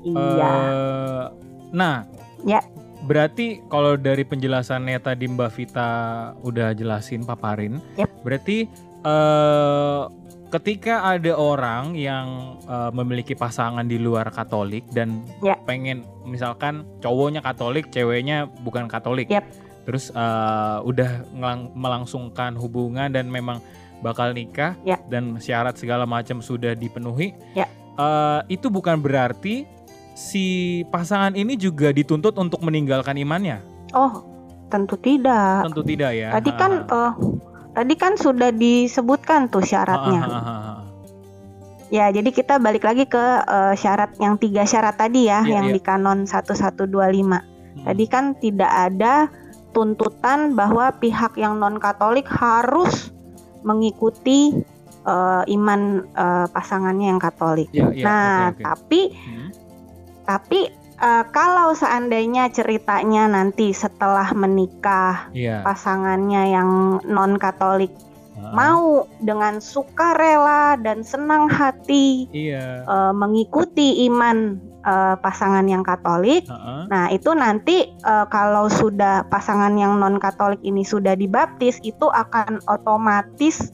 [0.05, 0.51] Iya.
[0.53, 1.25] Eh,
[1.73, 2.05] nah.
[2.45, 2.61] Ya.
[3.07, 5.91] Berarti kalau dari penjelasannya tadi Mbak Vita
[6.43, 8.11] udah jelasin paparin, Yep.
[8.27, 8.67] berarti
[9.07, 10.03] eh
[10.49, 15.59] ketika ada orang yang eh, memiliki pasangan di luar Katolik dan Ya.
[15.63, 19.45] pengen misalkan cowoknya Katolik, ceweknya bukan Katolik, Yep.
[19.85, 23.59] terus eh, udah ngelang- melangsungkan hubungan dan memang
[24.01, 25.01] bakal nikah Ya.
[25.09, 27.67] dan syarat segala macam sudah dipenuhi, Ya.
[27.97, 29.67] eh, itu bukan berarti
[30.17, 30.45] si
[30.89, 33.61] pasangan ini juga dituntut untuk meninggalkan imannya.
[33.93, 34.25] Oh,
[34.67, 35.69] tentu tidak.
[35.69, 36.33] Tentu tidak ya.
[36.33, 37.13] Tadi kan eh,
[37.77, 40.23] tadi kan sudah disebutkan tuh syaratnya.
[40.25, 40.79] Ah, ah, ah.
[41.87, 45.67] Ya, jadi kita balik lagi ke eh, syarat yang tiga syarat tadi ya, Iya, yang
[45.71, 45.75] iya.
[45.77, 46.89] di kanon 1125.
[46.89, 47.85] Hmm.
[47.85, 49.29] Tadi kan tidak ada
[49.71, 53.13] tuntutan bahwa pihak yang non Katolik harus
[53.63, 54.57] mengikuti
[55.07, 57.71] eh, iman eh, pasangannya yang Katolik.
[57.71, 58.63] Ya, ya, nah, oke, oke.
[58.65, 59.49] tapi Hmm.
[60.27, 60.61] tapi
[60.97, 65.61] eh, kalau seandainya ceritanya nanti setelah menikah Iya.
[65.63, 66.71] pasangannya yang
[67.05, 67.93] non Katolik
[68.37, 72.85] Ah, mau dengan sukarela dan senang hati Iya.
[72.85, 76.45] eh, mengikuti iman eh, pasangan yang Katolik.
[76.47, 76.81] Heeh.
[76.87, 83.73] Nah, itu nanti eh, kalau sudah pasangan yang non-Katolik ini sudah dibaptis, itu akan otomatis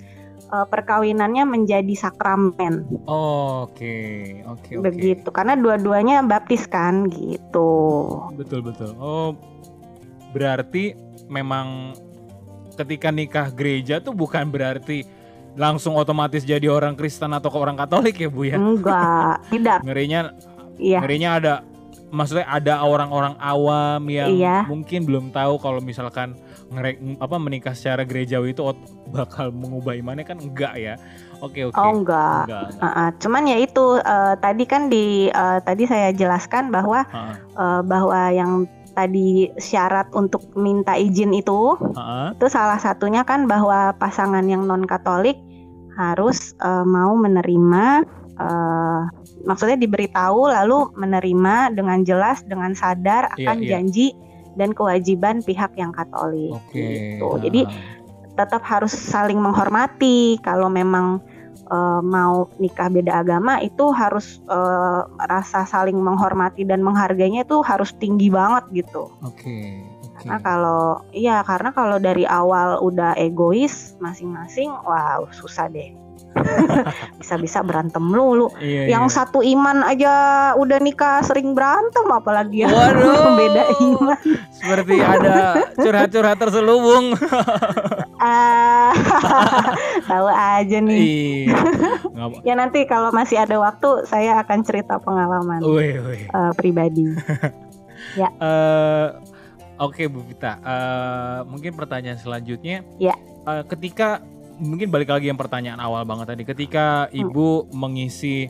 [0.52, 2.84] eh, perkawinannya menjadi sakramen.
[3.08, 3.96] Oke,
[4.44, 4.84] oke, oke.
[4.84, 5.28] Begitu.
[5.32, 7.72] Karena dua-duanya baptis kan gitu.
[8.36, 8.92] Betul betul.
[9.00, 9.32] Oh,
[10.30, 10.92] berarti
[11.26, 11.96] memang
[12.76, 15.04] ketika nikah gereja tuh bukan berarti
[15.52, 18.56] langsung otomatis jadi orang Kristen atau ke orang Katolik ya Bu ya.
[18.56, 19.84] Enggak, tidak.
[19.84, 20.32] Ngerinya
[20.80, 21.04] Iya.
[21.04, 21.54] ngerinya ada
[22.08, 24.64] maksudnya ada orang-orang awam yang Iya.
[24.64, 26.32] mungkin belum tahu kalau misalkan
[26.72, 28.64] ngere, apa menikah secara gerejawi itu
[29.12, 30.94] bakal mengubah imannya kan enggak ya.
[31.44, 31.76] Oke oke.
[31.76, 32.48] Oh, enggak.
[32.48, 32.82] Enggak, enggak.
[32.82, 33.08] Uh-uh.
[33.20, 37.34] Cuman ya itu eh, tadi kan di eh, tadi saya jelaskan bahwa Heeh.
[37.60, 38.52] eh, bahwa yang
[38.92, 42.36] tadi syarat untuk minta izin itu Heeh.
[42.36, 45.36] itu salah satunya kan bahwa pasangan yang non Katolik
[45.96, 47.84] harus eh, mau menerima
[48.40, 49.00] eh,
[49.44, 53.70] maksudnya diberitahu lalu menerima dengan jelas dengan sadar Iya, akan iya.
[53.76, 54.06] janji
[54.56, 56.80] dan kewajiban pihak yang Katolik Oke.
[56.80, 57.28] gitu.
[57.42, 57.62] Jadi
[58.32, 61.20] tetap harus saling menghormati kalau memang
[61.68, 67.92] eh, mau nikah beda agama itu harus eh, rasa saling menghormati dan menghargainya itu harus
[67.96, 69.12] tinggi banget gitu.
[69.24, 69.84] Oke.
[70.12, 70.28] Oke.
[70.28, 70.84] Karena kalau
[71.16, 75.92] iya karena kalau dari awal udah egois masing-masing, wow susah deh.
[77.20, 78.50] Bisa-bisa berantem melulu.
[78.56, 79.14] Iya, Yang iya.
[79.14, 80.12] satu iman aja
[80.54, 83.32] udah nikah sering berantem apalagi yang Waduh.
[83.40, 84.18] beda iman.
[84.50, 85.34] Seperti ada
[85.74, 87.14] curhat-curhat terselubung.
[88.22, 88.94] Ah,
[90.06, 91.50] tahu aja nih.
[91.50, 91.58] Iya.
[92.44, 96.22] Ya nanti kalau masih ada waktu saya akan cerita pengalaman Wih, wih.
[96.24, 97.10] eh, pribadi.
[98.14, 99.06] Eh,
[99.74, 102.86] Oke Bu Vita, Eh, mungkin pertanyaan selanjutnya.
[102.96, 103.18] Ya.
[103.42, 104.22] Eh, ketika
[104.62, 107.26] mungkin balik lagi yang pertanyaan awal banget tadi, ketika Hmm.
[107.26, 108.46] Ibu mengisi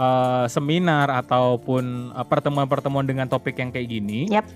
[0.00, 4.48] eh, seminar ataupun eh, pertemuan-pertemuan dengan topik yang kayak gini, Yap.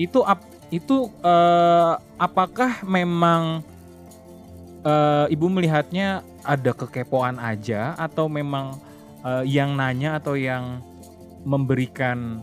[0.00, 3.60] itu ap- itu eh, apakah memang
[4.82, 8.80] eh, Ibu melihatnya ada kekepoan aja atau memang
[9.20, 10.80] eh, yang nanya atau yang
[11.44, 12.40] memberikan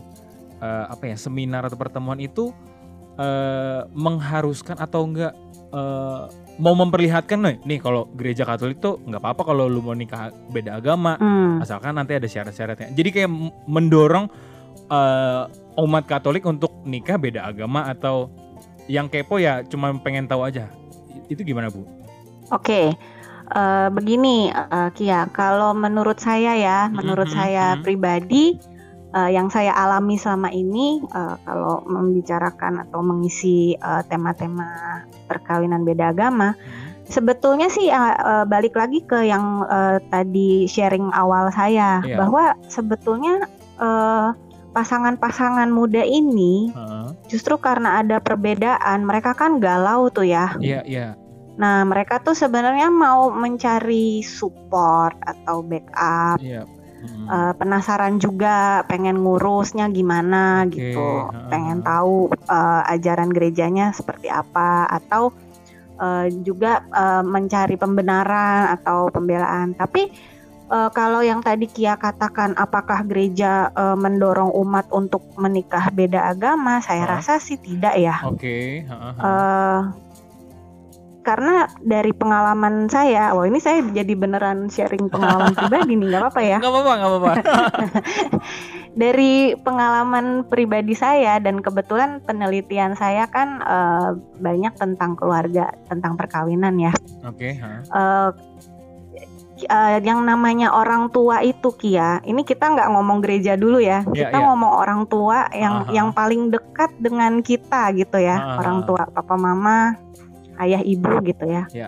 [0.62, 2.54] eh, apa ya seminar atau pertemuan itu
[3.18, 5.34] eh, mengharuskan atau enggak
[5.74, 6.22] eh,
[6.60, 10.76] mau memperlihatkan nih nih kalau gereja Katolik tuh nggak apa-apa kalau lu mau nikah beda
[10.76, 11.64] agama Hmm.
[11.64, 13.30] asalkan nanti ada syarat-syaratnya jadi kayak
[13.64, 14.28] mendorong
[14.92, 15.42] eh,
[15.80, 18.28] umat Katolik untuk nikah beda agama atau
[18.84, 20.68] yang kepo ya cuma pengen tahu aja
[21.30, 21.86] itu gimana bu?
[22.52, 22.92] Oke,
[23.48, 27.80] eh, begini eh, Kia, kalau menurut saya ya, menurut Mhm, saya mhm.
[27.80, 28.44] pribadi
[29.12, 36.10] eh, yang saya alami selama ini, eh, kalau membicarakan atau mengisi eh, tema-tema perkawinan beda
[36.12, 36.56] agama,
[37.06, 42.16] sebetulnya sih eh, eh, balik lagi ke yang eh, tadi sharing awal saya, Iya.
[42.18, 43.44] bahwa sebetulnya
[43.80, 44.28] eh,
[44.72, 47.08] pasangan-pasangan muda ini Heeh.
[47.28, 50.56] justru karena ada perbedaan, mereka kan galau tuh ya.
[50.58, 51.08] Iya iya.
[51.60, 56.64] Nah, mereka tuh sebenarnya mau mencari support atau backup, Iya.
[57.02, 57.26] Mm.
[57.26, 64.86] eh, penasaran juga, pengen ngurusnya gimana Oke, gitu, pengen tahu eh, ajaran gerejanya seperti apa,
[64.86, 65.34] atau
[65.98, 69.74] eh, juga eh, mencari pembenaran atau pembelaan.
[69.74, 70.14] Tapi
[70.70, 76.78] eh, kalau yang tadi Kia katakan, apakah gereja eh, mendorong umat untuk menikah beda agama?
[76.78, 77.18] Saya Hah?
[77.18, 78.22] rasa sih tidak ya.
[78.30, 78.86] Oke.
[78.86, 79.26] heeh, heeh.
[79.26, 79.80] Eh,
[81.22, 86.42] karena dari pengalaman saya, wah ini saya jadi beneran sharing pengalaman pribadi nih, nggak apa-apa
[86.42, 86.58] ya.
[86.58, 87.32] Nggak apa-apa nggak apa-apa.
[88.92, 96.76] Dari pengalaman pribadi saya dan kebetulan penelitian saya kan eh, banyak tentang keluarga, tentang perkawinan
[96.76, 96.92] ya.
[97.24, 97.56] Oke.
[97.56, 97.80] heeh.
[97.88, 98.30] Eh,
[99.64, 104.28] eh, yang namanya orang tua itu Kia, ini kita nggak ngomong gereja dulu ya, Iya,
[104.28, 104.46] kita iya.
[104.50, 105.92] ngomong orang tua yang Aha.
[105.94, 108.60] yang paling dekat dengan kita gitu ya, Aha.
[108.60, 109.96] orang tua, papa mama,
[110.60, 111.64] ayah ibu gitu ya.
[111.72, 111.86] Iya.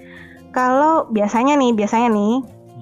[0.54, 2.34] Kalau biasanya nih, biasanya nih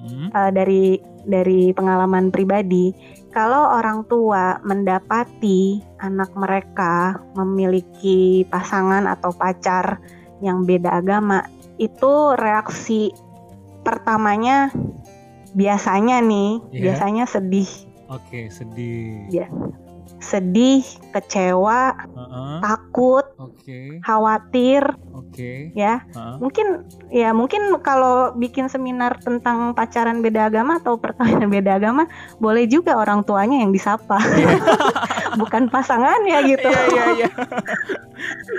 [0.03, 0.27] Hmm.
[0.35, 0.83] eh, dari
[1.23, 2.91] dari pengalaman pribadi,
[3.31, 10.03] kalau orang tua mendapati anak mereka memiliki pasangan atau pacar
[10.43, 11.47] yang beda agama,
[11.79, 13.15] itu reaksi
[13.87, 14.75] pertamanya
[15.55, 16.81] biasanya nih, Iya.
[16.83, 17.71] biasanya sedih,
[18.11, 19.31] Oke sedih.
[19.31, 19.47] Iya.
[20.23, 20.81] Sedih,
[21.11, 22.57] kecewa, Heeh.
[22.63, 23.99] takut, Oke.
[23.99, 25.75] khawatir, Oke.
[25.75, 25.99] ya.
[26.07, 26.35] Heeh.
[26.39, 26.67] Mungkin
[27.11, 32.07] ya mungkin kalau bikin seminar tentang pacaran beda agama atau perkawinan beda agama
[32.39, 34.17] boleh juga orang tuanya yang disapa.
[35.41, 36.69] Bukan pasangannya gitu.
[36.71, 37.29] Iya iya iya.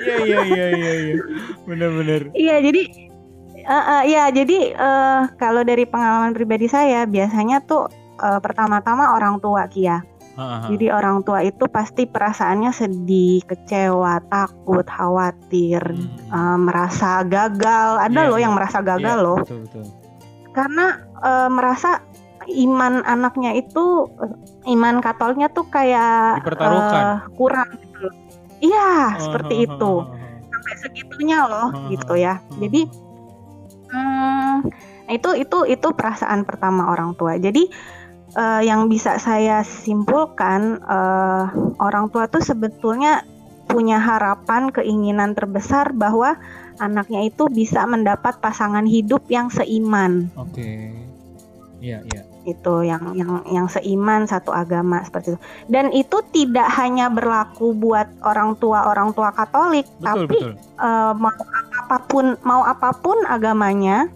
[0.04, 1.16] Iya iya iya iya iya.
[1.64, 2.20] Benar-benar.
[2.36, 2.82] Iya, jadi
[3.64, 7.88] uh, uh, ya jadi uh, kalau dari pengalaman pribadi saya biasanya tuh
[8.20, 10.04] uh, pertama-tama orang tua Kia.
[10.34, 16.10] Jadi orang tua itu pasti perasaannya sedih, kecewa, takut, khawatir, Hmm.
[16.28, 18.02] uh, merasa gagal.
[18.02, 18.58] Ada Iya, loh yang iya.
[18.58, 19.84] merasa gagal Iya, loh, Betul betul.
[20.50, 20.86] karena
[21.22, 22.02] uh, merasa
[22.44, 24.34] iman anaknya itu uh,
[24.68, 28.08] iman Katoliknya tuh kayak uh, kurang gitu.
[28.58, 29.92] Iya, Ha, seperti itu.
[30.02, 30.50] ha, ha, ha.
[30.50, 32.34] Sampai segitunya loh, ha, gitu ya.
[32.40, 32.48] ha.
[32.58, 32.80] Jadi
[33.92, 34.54] hmm,
[35.12, 37.36] itu itu itu perasaan pertama orang tua.
[37.36, 37.68] Jadi
[38.34, 41.44] eh, yang bisa saya simpulkan eh,
[41.78, 43.22] orang tua tuh sebetulnya
[43.64, 46.36] punya harapan keinginan terbesar bahwa
[46.78, 50.92] anaknya itu bisa mendapat pasangan hidup yang seiman Oke.
[51.84, 52.22] Iya iya.
[52.48, 58.08] itu yang yang yang seiman satu agama seperti itu dan itu tidak hanya berlaku buat
[58.24, 60.52] orang tua orang tua Katolik Betul tapi betul.
[60.56, 61.34] eh, mau
[61.84, 64.08] apa pun mau apa pun agamanya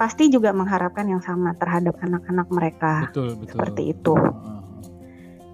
[0.00, 3.50] pasti juga mengharapkan yang sama terhadap anak-anak mereka Betul betul.
[3.54, 4.14] seperti itu.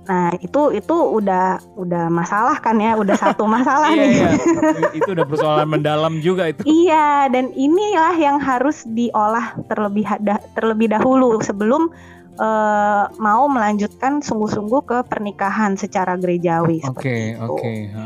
[0.08, 4.12] Nah itu itu udah udah masalah kan ya udah satu masalah Iya nih.
[4.16, 4.30] iya.
[5.04, 6.64] itu udah persoalan mendalam juga itu.
[6.64, 10.08] Iya dan inilah yang harus diolah terlebih
[10.56, 11.92] terlebih dahulu sebelum
[12.40, 17.72] eh, mau melanjutkan sungguh-sungguh ke pernikahan secara gerejawi Oke oke.
[17.92, 18.04] Ha.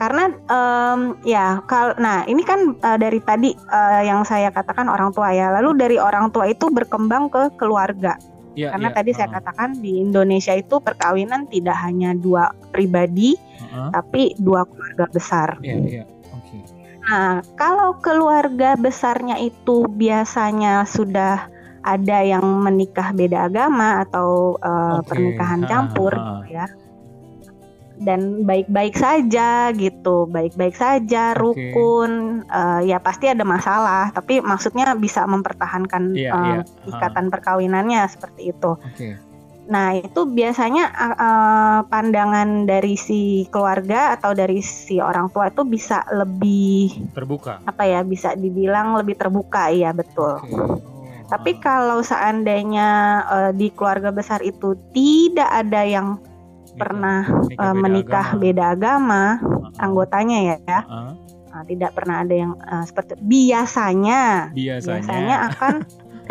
[0.00, 5.12] Karena em, ya kal nah ini kan eh, dari tadi eh, yang saya katakan orang
[5.12, 5.52] tua ya.
[5.52, 8.16] Lalu dari orang tua itu berkembang ke keluarga.
[8.56, 8.96] Iya, Karena iya.
[8.96, 13.38] tadi saya Ha, katakan di Indonesia itu perkawinan tidak hanya dua pribadi
[13.70, 14.00] ha, ha.
[14.00, 15.60] tapi dua keluarga besar.
[15.62, 16.04] Iya iya.
[16.34, 16.58] Oke.
[17.04, 21.46] Nah, kalau keluarga besarnya itu biasanya sudah
[21.80, 26.24] ada yang menikah beda agama atau eh, Oke, pernikahan ha, campur ha.
[26.42, 26.66] gitu ya.
[28.00, 34.08] Dan baik-baik saja gitu, baik-baik saja, rukun, eh, ya pasti ada masalah.
[34.16, 36.58] Tapi maksudnya bisa mempertahankan Iya, eh, iya.
[36.64, 36.88] Ha.
[36.96, 38.80] ikatan perkawinannya seperti itu.
[38.80, 39.20] Oke.
[39.70, 45.62] Nah, itu biasanya uh, uh, pandangan dari si keluarga atau dari si orang tua itu
[45.62, 47.62] bisa lebih Terbuka.
[47.62, 50.42] apa ya, bisa dibilang lebih terbuka ya, betul.
[50.42, 50.50] Oke.
[50.58, 50.74] Oh,
[51.30, 52.88] Tapi kalau seandainya
[53.30, 56.18] uh, di keluarga besar itu tidak ada yang
[56.76, 58.40] pernah nikah uh, menikah agama.
[58.42, 61.00] beda agama, Ha, anggotanya ya, ya, ha.
[61.50, 64.98] uh, tidak pernah ada yang uh, seperti biasanya Biasanya.
[65.00, 65.74] biasanya akan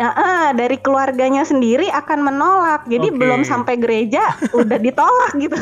[0.00, 2.88] ah, dari keluarganya sendiri akan menolak.
[2.88, 3.18] Jadi Oke.
[3.20, 5.56] belum sampai gereja udah ditolak gitu.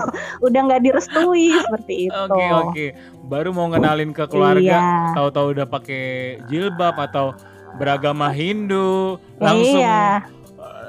[0.46, 2.16] udah nggak direstui seperti itu.
[2.26, 2.86] Oke oke.
[3.24, 5.14] Baru mau ngenalin ke keluarga, Iya.
[5.14, 6.04] tahu-tahu udah pakai
[6.44, 7.32] jilbab atau
[7.74, 10.22] beragama Hindu, langsung Iya,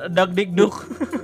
[0.05, 0.73] eh, dak dikduk.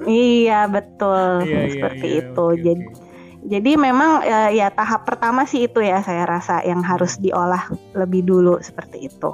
[0.10, 2.20] iya betul Iya iya seperti iya.
[2.26, 2.46] itu.
[2.50, 3.02] oke, Jadi oke.
[3.48, 8.26] jadi memang eh, ya tahap pertama sih itu ya saya rasa yang harus diolah lebih
[8.26, 9.32] dulu seperti itu.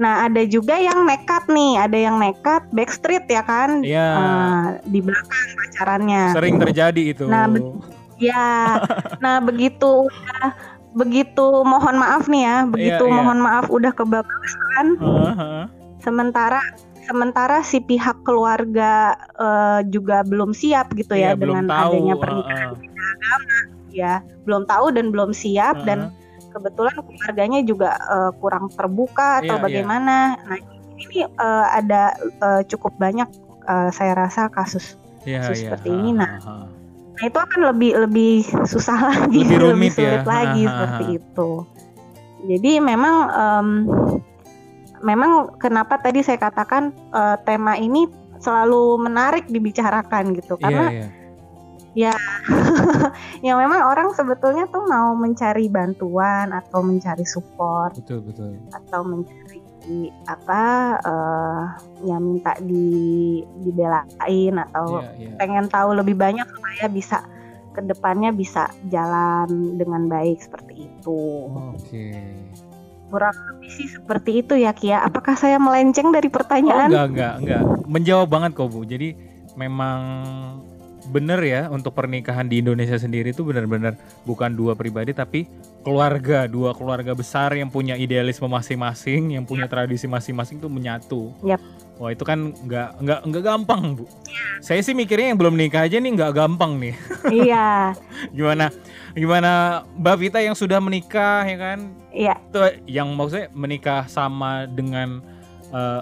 [0.00, 3.84] Nah, ada juga yang nekat nih, ada yang nekat backstreet ya kan?
[3.84, 4.08] Iya.
[4.16, 6.24] Eh, di belakang pacarannya.
[6.32, 7.28] Sering terjadi itu.
[7.28, 7.44] Nah,
[8.20, 8.76] Ya,
[9.24, 10.46] nah begitu udah
[10.92, 13.16] begitu mohon maaf nih ya, begitu iya.
[13.16, 14.86] mohon maaf udah kebablasan.
[15.00, 15.64] Heeh,
[16.04, 16.60] Sementara
[17.10, 21.90] sementara si pihak keluarga eh, juga belum siap gitu ya belum dengan tahu.
[21.90, 23.62] adanya pernikahan heeh.
[23.90, 24.14] ya,
[24.46, 26.48] belum tahu dan belum siap dan Heeh.
[26.50, 29.64] kebetulan keluarganya juga eh, kurang terbuka atau Iya, iya.
[29.66, 30.16] bagaimana.
[30.40, 30.58] Nah
[30.96, 33.26] ini eh, ada eh, cukup banyak
[33.66, 35.64] eh, saya rasa kasus Iya, kasus iya.
[35.68, 36.10] seperti ini.
[36.14, 36.64] Nah, ha.
[37.10, 40.24] Nah itu akan lebih lebih susah lagi, Lebih rumit sulit ya.
[40.24, 41.50] lagi seperti itu.
[42.40, 43.66] Jadi memang em,
[45.00, 48.06] memang kenapa tadi saya katakan eh, tema ini
[48.40, 52.14] selalu menarik dibicarakan gitu Iya, karena iya.
[53.46, 58.56] ya memang orang sebetulnya tuh mau mencari bantuan atau mencari support Betul betul.
[58.70, 59.58] atau mencari
[60.28, 60.62] apa
[61.02, 61.64] eh,
[62.06, 65.34] ya minta di dibelain atau Iya, iya.
[65.40, 67.26] pengen tahu lebih banyak supaya bisa
[67.70, 71.46] ke depannya bisa jalan dengan baik seperti itu.
[71.74, 72.10] Oke.
[73.10, 75.02] Kurang lebih sih seperti itu ya Kia.
[75.02, 76.88] Apakah saya melenceng dari Oh, pertanyaan?
[76.88, 77.62] enggak enggak enggak.
[77.90, 78.86] Menjawab banget kok Bu.
[78.86, 79.18] Jadi
[79.58, 80.00] memang
[81.10, 85.48] bener ya untuk pernikahan di Indonesia sendiri itu benar-benar bukan dua pribadi tapi
[85.82, 91.34] keluarga dua keluarga besar yang punya idealisme masing-masing yang punya tradisi masing-masing tuh menyatu.
[91.42, 91.58] Yap.
[92.00, 94.08] Wah itu kan nggak nggak nggak gampang bu.
[94.64, 96.96] Saya sih mikirnya yang belum nikah aja nih nggak gampang nih.
[97.44, 97.92] iya,
[98.32, 98.72] Gimana
[99.12, 101.78] gimana Mbak Vita yang sudah menikah ya kan?
[102.08, 102.56] iya, Itu
[102.88, 105.20] yang maksudnya menikah sama dengan
[105.76, 106.00] eh,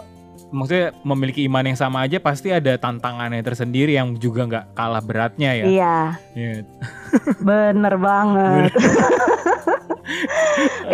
[0.51, 5.53] maksudnya memiliki iman yang sama aja pasti ada tantangannya tersendiri yang juga nggak kalah beratnya
[5.55, 5.65] ya.
[5.69, 5.97] iya.
[6.33, 6.65] Iya.
[7.49, 8.73] Bener banget.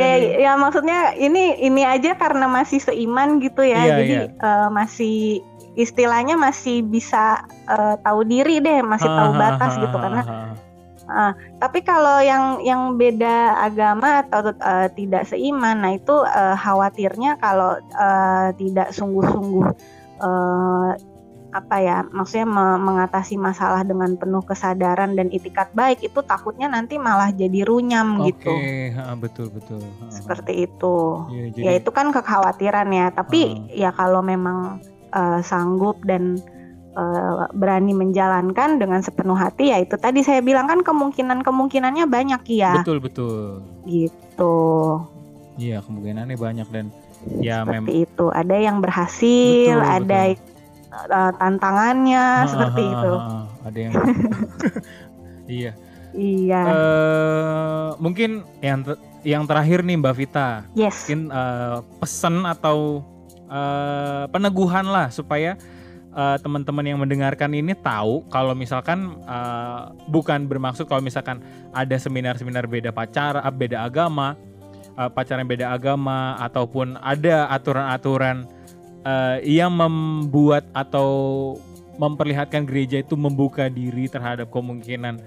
[0.01, 3.79] ya, ya maksudnya ini ini aja karena masih seiman gitu ya.
[3.79, 4.35] Iya, jadi iya.
[4.35, 5.19] eh, masih
[5.75, 10.23] istilahnya masih bisa eh, tahu diri deh, masih tahu batas gitu karena
[11.61, 17.77] tapi kalau yang yang beda agama atau eh, tidak seiman, nah itu eh, khawatirnya kalau
[17.79, 19.67] eh, tidak sungguh-sungguh
[20.21, 20.91] eh,
[21.55, 26.99] apa ya, maksudnya me- mengatasi masalah dengan penuh kesadaran dan itikat baik itu takutnya nanti
[26.99, 28.51] malah jadi runyam Oke, gitu.
[28.99, 29.79] ha, betul betul.
[29.79, 30.11] Ha.
[30.11, 30.97] Seperti itu.
[31.31, 33.71] Iya, jadi Ya itu kan kekhawatiran ya, tapi Hmm.
[33.71, 34.83] ya kalau memang
[35.15, 36.43] eh, sanggup dan
[36.95, 42.81] eh, berani menjalankan dengan sepenuh hati ya itu tadi saya bilang kan kemungkinan-kemungkinannya banyak ya
[42.81, 43.61] betul betul.
[43.85, 44.57] gitu.
[45.55, 46.91] Iya, kemungkinannya banyak dan
[47.39, 48.27] ya memang seperti itu.
[48.35, 53.13] Ada yang berhasil, Betul, ada eh, tantangannya seperti itu.
[53.65, 53.93] Ada yang
[55.45, 55.73] Iya.
[56.15, 56.61] Iya.
[56.63, 61.07] eh mungkin yang te- yang terakhir nih Mbak Vita, yes.
[61.07, 63.03] mungkin eh, pesan atau
[63.51, 65.59] eh, peneguhan lah supaya
[66.15, 71.43] eh, teman-teman yang mendengarkan ini tahu kalau misalkan eh, bukan bermaksud kalau misalkan
[71.75, 74.39] ada seminar-seminar beda pacar, ah, beda agama,
[74.95, 78.47] eh, pacaran beda agama ataupun ada aturan-aturan
[79.05, 81.09] eh, yang membuat atau
[81.95, 85.23] memperlihatkan gereja itu membuka diri terhadap kemungkinan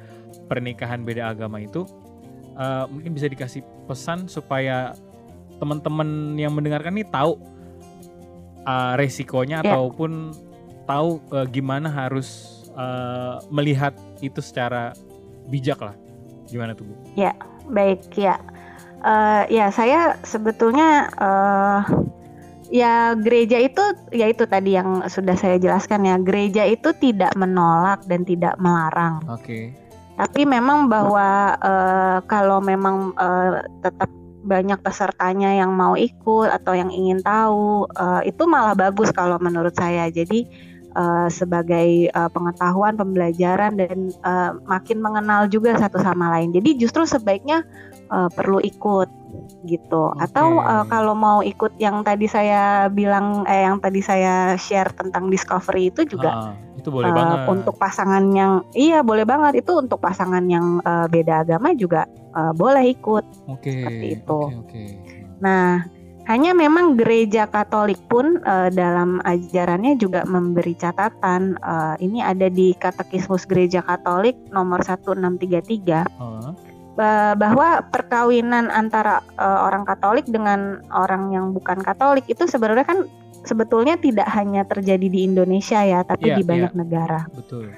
[0.52, 1.88] pernikahan beda agama itu
[2.56, 4.92] eh, mungkin bisa dikasih pesan supaya
[5.58, 7.34] teman-teman yang mendengarkan ini tahu
[8.68, 9.74] uh, resikonya Ya.
[9.74, 10.36] ataupun
[10.88, 13.92] tahu uh, gimana harus uh, melihat
[14.24, 14.96] itu secara
[15.52, 15.96] bijak lah.
[16.48, 16.96] Gimana tuh Bu?
[17.68, 18.40] Baik ya,
[18.98, 21.80] Eh, ya saya sebetulnya eh,
[22.74, 28.02] ya gereja itu ya itu tadi yang sudah saya jelaskan ya gereja itu tidak menolak
[28.10, 29.72] dan tidak melarang, Oke.
[30.18, 34.10] tapi memang bahwa eh, kalau memang eh, tetap
[34.42, 39.78] banyak pesertanya yang mau ikut atau yang ingin tahu eh, itu malah bagus kalau menurut
[39.78, 40.10] saya.
[40.10, 40.50] Jadi
[40.98, 46.50] eh, sebagai eh, pengetahuan, pembelajaran dan eh, makin mengenal juga satu sama lain.
[46.52, 47.62] Jadi justru sebaiknya
[48.10, 49.10] eh, perlu ikut
[49.68, 50.04] gitu.
[50.18, 50.70] Atau Oke.
[50.74, 55.94] eh, kalau mau ikut yang tadi saya bilang eh yang tadi saya share tentang discovery
[55.94, 57.40] itu juga Ah, itu boleh eh, banget.
[57.50, 62.54] untuk pasangan yang iya boleh banget itu untuk pasangan yang eh, beda agama juga eh,
[62.58, 63.26] boleh ikut.
[63.48, 63.72] Oke.
[63.72, 64.40] seperti itu.
[64.40, 64.84] Oke, oke.
[65.38, 65.86] Nah,
[66.28, 71.56] hanya memang gereja Katolik pun eh, dalam ajarannya juga memberi catatan.
[71.56, 76.52] eh, ini ada di Katekismus Gereja Katolik nomor 1633 Ah,
[77.00, 83.08] eh, bahwa perkawinan antara eh, orang Katolik dengan orang yang bukan Katolik itu sebenarnya kan
[83.48, 87.24] sebetulnya tidak hanya terjadi di Indonesia ya, tapi Iya, di banyak negara.
[87.32, 87.72] betul.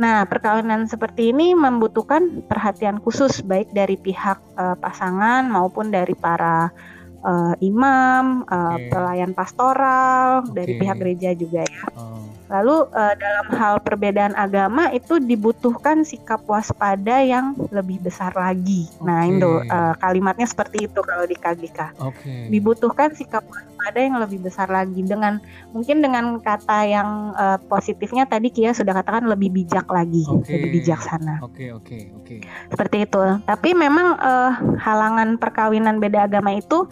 [0.00, 6.72] Nah, perkawinan seperti ini membutuhkan perhatian khusus baik dari pihak eh, pasangan maupun dari para
[7.20, 8.88] eh, imam, eh, Oke.
[8.92, 10.80] pelayan pastoral, dari Oke.
[10.80, 11.82] pihak gereja juga ya.
[11.96, 18.90] Ah, Lalu eh, dalam hal perbedaan agama itu dibutuhkan sikap waspada yang lebih besar lagi.
[19.06, 19.30] Nah, Oke.
[19.30, 22.02] Indo eh, kalimatnya seperti itu kalau di KGK.
[22.02, 22.50] Oke.
[22.50, 25.38] Dibutuhkan sikap waspada yang lebih besar lagi dengan
[25.70, 30.50] mungkin dengan kata yang eh, positifnya tadi Kia sudah katakan lebih bijak lagi, Oke.
[30.50, 31.38] lebih bijaksana.
[31.46, 32.36] Oke, oke, oke.
[32.66, 33.22] Seperti itu.
[33.46, 34.52] Tapi memang eh,
[34.82, 36.90] halangan perkawinan beda agama itu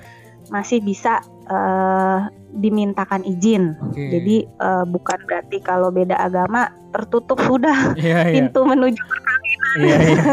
[0.48, 2.20] masih bisa eh,
[2.52, 3.76] dimintakan izin.
[3.78, 4.10] Oke.
[4.12, 8.40] Jadi eh, bukan berarti kalau beda agama tertutup sudah Iya, iya.
[8.40, 9.02] pintu menuju,
[9.76, 10.24] Iya, iya.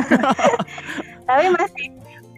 [1.27, 1.91] tapi masih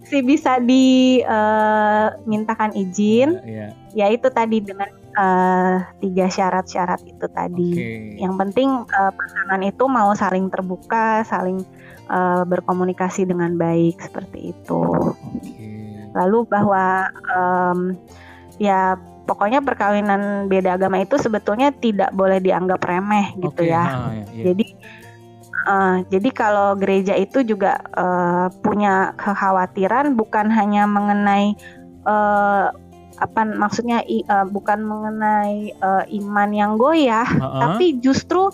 [0.08, 3.44] masih bisa dimintakan izin.
[3.44, 3.76] Iya.
[3.92, 4.88] Ya itu tadi dengan
[5.20, 7.76] eh, tiga syarat-syarat itu tadi.
[7.76, 8.16] Oke.
[8.16, 11.60] Yang penting eh, pasangan itu mau saling terbuka, saling
[12.08, 15.12] eh, berkomunikasi dengan baik seperti itu.
[15.12, 15.77] Oke.
[16.18, 17.80] Lalu bahwa em,
[18.58, 23.86] ya pokoknya perkawinan beda agama itu sebetulnya tidak boleh dianggap remeh gitu ya.
[23.86, 24.44] ah, iya, iya.
[24.50, 24.66] Jadi
[25.68, 31.54] eh, jadi kalau gereja itu juga eh, punya kekhawatiran bukan hanya mengenai
[32.04, 32.66] eh,
[33.18, 37.60] apa maksudnya i- eh, bukan mengenai eh, iman yang goyah, Ah, ah.
[37.68, 38.48] tapi justru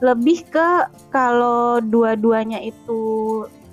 [0.00, 0.68] lebih ke
[1.08, 3.00] kalau dua-duanya itu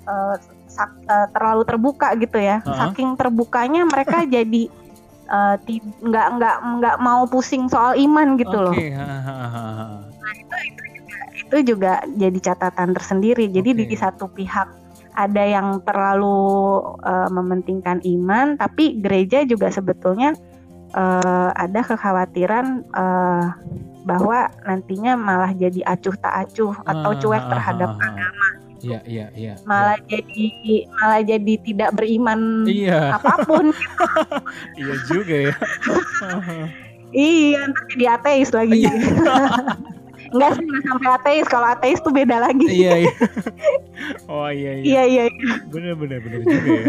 [0.04, 0.36] eh,
[0.78, 2.62] sak- eh, terlalu terbuka gitu ya.
[2.62, 2.94] Uh-uh.
[2.94, 4.70] Saking terbukanya mereka jadi
[5.66, 8.72] ti- nggak nggak nggak mau pusing soal iman gitu loh.
[8.72, 9.86] Oke, ha, ha, ha, ha.
[11.48, 13.48] Itu juga jadi catatan tersendiri.
[13.48, 13.84] Jadi Oke.
[13.88, 14.68] di satu pihak
[15.18, 20.32] ada yang terlalu eh, mementingkan iman, tapi gereja juga sebetulnya
[20.94, 23.46] eh, ada kekhawatiran eh,
[24.08, 28.08] bahwa nantinya malah jadi acuh tak acuh atau Ah, cuek ah, terhadap ah, ah.
[28.08, 28.46] agama
[28.78, 29.54] Iya, iya, iya.
[29.62, 30.46] malah jadi
[30.94, 33.74] malah jadi tidak beriman Iya, apa pun
[34.80, 35.54] iya juga ya.
[37.14, 38.92] iya ntar jadi ateis lagi Iya.
[40.28, 43.12] Enggak sih nggak sampai ateis kalau ateis tuh beda lagi Iya, iya.
[44.28, 44.84] Oh iya, iya.
[44.84, 45.54] iya iya iya.
[45.72, 46.84] Bener, bener, bener juga ya.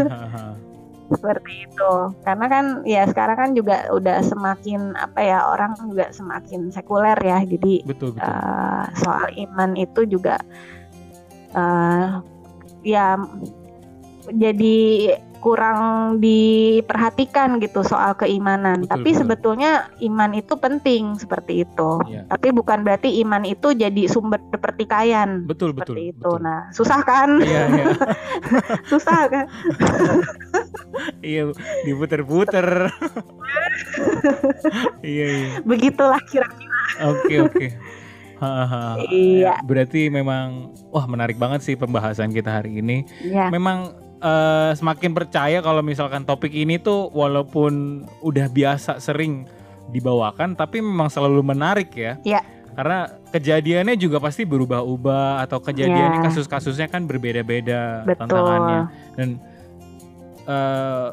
[1.10, 6.70] Seperti itu karena kan ya sekarang kan juga udah semakin apa ya orang juga semakin
[6.70, 8.28] sekuler ya jadi Betul, betul.
[8.30, 10.38] eh, soal iman itu juga
[11.56, 12.08] eh
[12.86, 13.18] ya
[14.30, 14.78] jadi
[15.39, 15.80] kurang
[16.20, 18.84] diperhatikan gitu soal keimanan.
[18.84, 19.20] Betul, Tapi betul.
[19.24, 19.72] sebetulnya
[20.04, 21.91] iman itu penting seperti itu.
[22.06, 22.28] Iya.
[22.28, 25.47] Tapi bukan berarti iman itu jadi sumber pertikaian.
[25.47, 25.95] Betul, betul.
[25.95, 26.20] seperti itu.
[26.20, 26.43] betul.
[26.43, 27.39] Nah, susah kan?
[27.39, 27.86] Iya, iya.
[28.91, 29.45] susah kan?
[31.24, 31.41] Iya,
[31.88, 32.68] diputer-puter.
[35.08, 35.50] iya, iya.
[35.64, 36.80] Begitulah kira-kira.
[37.16, 37.68] Oke, oke.
[39.12, 39.60] Iya.
[39.64, 43.04] Berarti memang wah menarik banget sih pembahasan kita hari ini.
[43.24, 49.48] Ya, Memang eh, semakin percaya kalau misalkan topik ini tuh walaupun udah biasa sering
[49.90, 52.16] dibawakan tapi memang selalu menarik ya.
[52.24, 52.42] Iya.
[52.76, 56.26] Karena kejadiannya juga pasti berubah-ubah atau kejadiannya Iya.
[56.32, 58.82] kasus-kasusnya kan berbeda-beda tantangannya.
[59.20, 59.30] Dan
[60.48, 61.08] eh,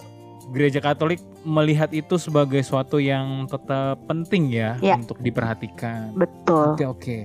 [0.49, 4.97] gereja Katolik melihat itu sebagai suatu yang tetap penting ya Iya.
[4.97, 6.12] untuk diperhatikan.
[6.12, 6.72] Betul.
[6.72, 7.18] Oke oke.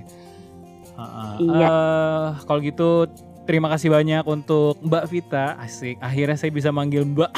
[0.94, 1.36] Ah.
[1.36, 1.66] Iya.
[1.66, 3.06] Eh, kalau gitu
[3.42, 5.54] terima kasih banyak untuk Mbak Vita.
[5.56, 5.98] Asik.
[5.98, 7.30] Akhirnya saya bisa manggil Mbak.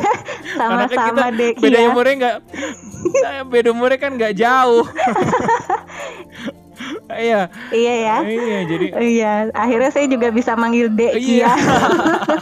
[0.58, 1.86] Karena kan Sama-sama deh Beda Kia.
[1.86, 2.36] umurnya nggak.
[3.22, 4.84] eh, beda umurnya kan nggak jauh.
[7.10, 7.40] Iya.
[7.68, 8.16] Iya ya.
[8.22, 8.58] Iya.
[8.64, 8.86] Jadi.
[8.94, 11.20] Iya, akhirnya saya juga bisa manggil Dek Iya.
[11.20, 11.52] Kia.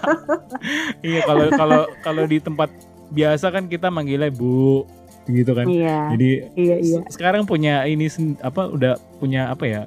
[1.07, 1.21] iya.
[1.23, 2.71] Kalau kalau kalau di tempat
[3.09, 4.87] biasa kan kita manggilnya Bu,
[5.27, 5.67] gitu kan.
[5.67, 6.11] Iya.
[6.13, 6.99] Jadi Iya, iya.
[7.01, 8.07] se- sekarang punya ini
[8.41, 9.83] apa udah punya apa ya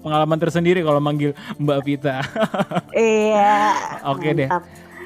[0.00, 2.24] pengalaman tersendiri kalau manggil Mbak Vita.
[2.94, 3.74] Iya.
[4.06, 4.48] Oke deh.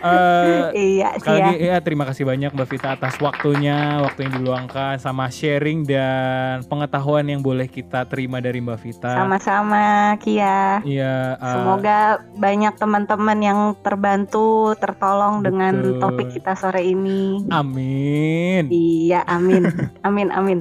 [0.04, 1.46] Eh, Iya, sekali Kia.
[1.48, 6.60] lagi ya terima kasih banyak Mbak Vita atas waktunya, waktu yang diluangkan sama sharing dan
[6.68, 9.16] pengetahuan yang boleh kita terima dari Mbak Vita.
[9.16, 10.84] Sama-sama Kia.
[10.84, 11.40] Iya.
[11.40, 11.98] eh, Semoga
[12.36, 16.00] banyak teman-teman yang terbantu, tertolong dengan Betul.
[16.04, 17.40] topik kita sore ini.
[17.48, 18.68] Amin.
[18.68, 19.64] Iya, amin.
[20.04, 20.60] Amin, amin.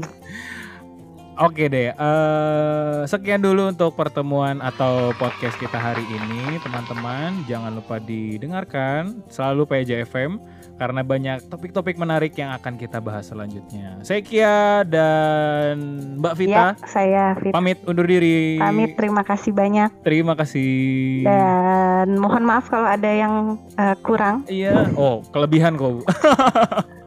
[1.34, 7.42] Oke deh, eh sekian dulu untuk pertemuan atau podcast kita hari ini, teman-teman.
[7.50, 10.38] Jangan lupa didengarkan selalu PJFM
[10.78, 13.98] karena banyak topik-topik menarik yang akan kita bahas selanjutnya.
[14.02, 15.76] Saya Kia dan
[16.22, 17.50] Mbak Vita Ya, saya Fit.
[17.50, 18.62] pamit undur diri.
[18.62, 21.26] Pamit, terima kasih banyak Terima kasih.
[21.26, 24.46] dan mohon maaf kalau ada yang eh, kurang.
[24.46, 24.94] Iya.
[24.94, 26.06] Oh, kelebihan kok.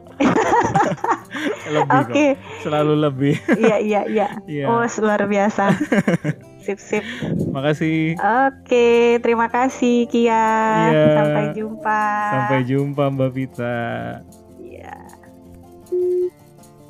[1.75, 2.11] Lebih kok.
[2.11, 2.27] Oke,
[2.63, 3.35] Selalu lebih.
[3.59, 4.29] iya iya iya.
[4.51, 4.65] Iya.
[4.71, 5.75] Oh, luar biasa.
[6.67, 7.05] Sip sip.
[7.55, 8.19] Makasih.
[8.19, 10.35] Oke, terima kasih Kia.
[10.91, 11.07] Iya.
[11.15, 12.03] Sampai jumpa.
[12.35, 13.79] Sampai jumpa Mbak Vita.
[14.59, 14.97] Iya.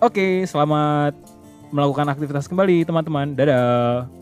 [0.01, 1.13] Oke, selamat
[1.69, 3.37] melakukan aktivitas kembali teman-teman.
[3.37, 4.16] Dadah.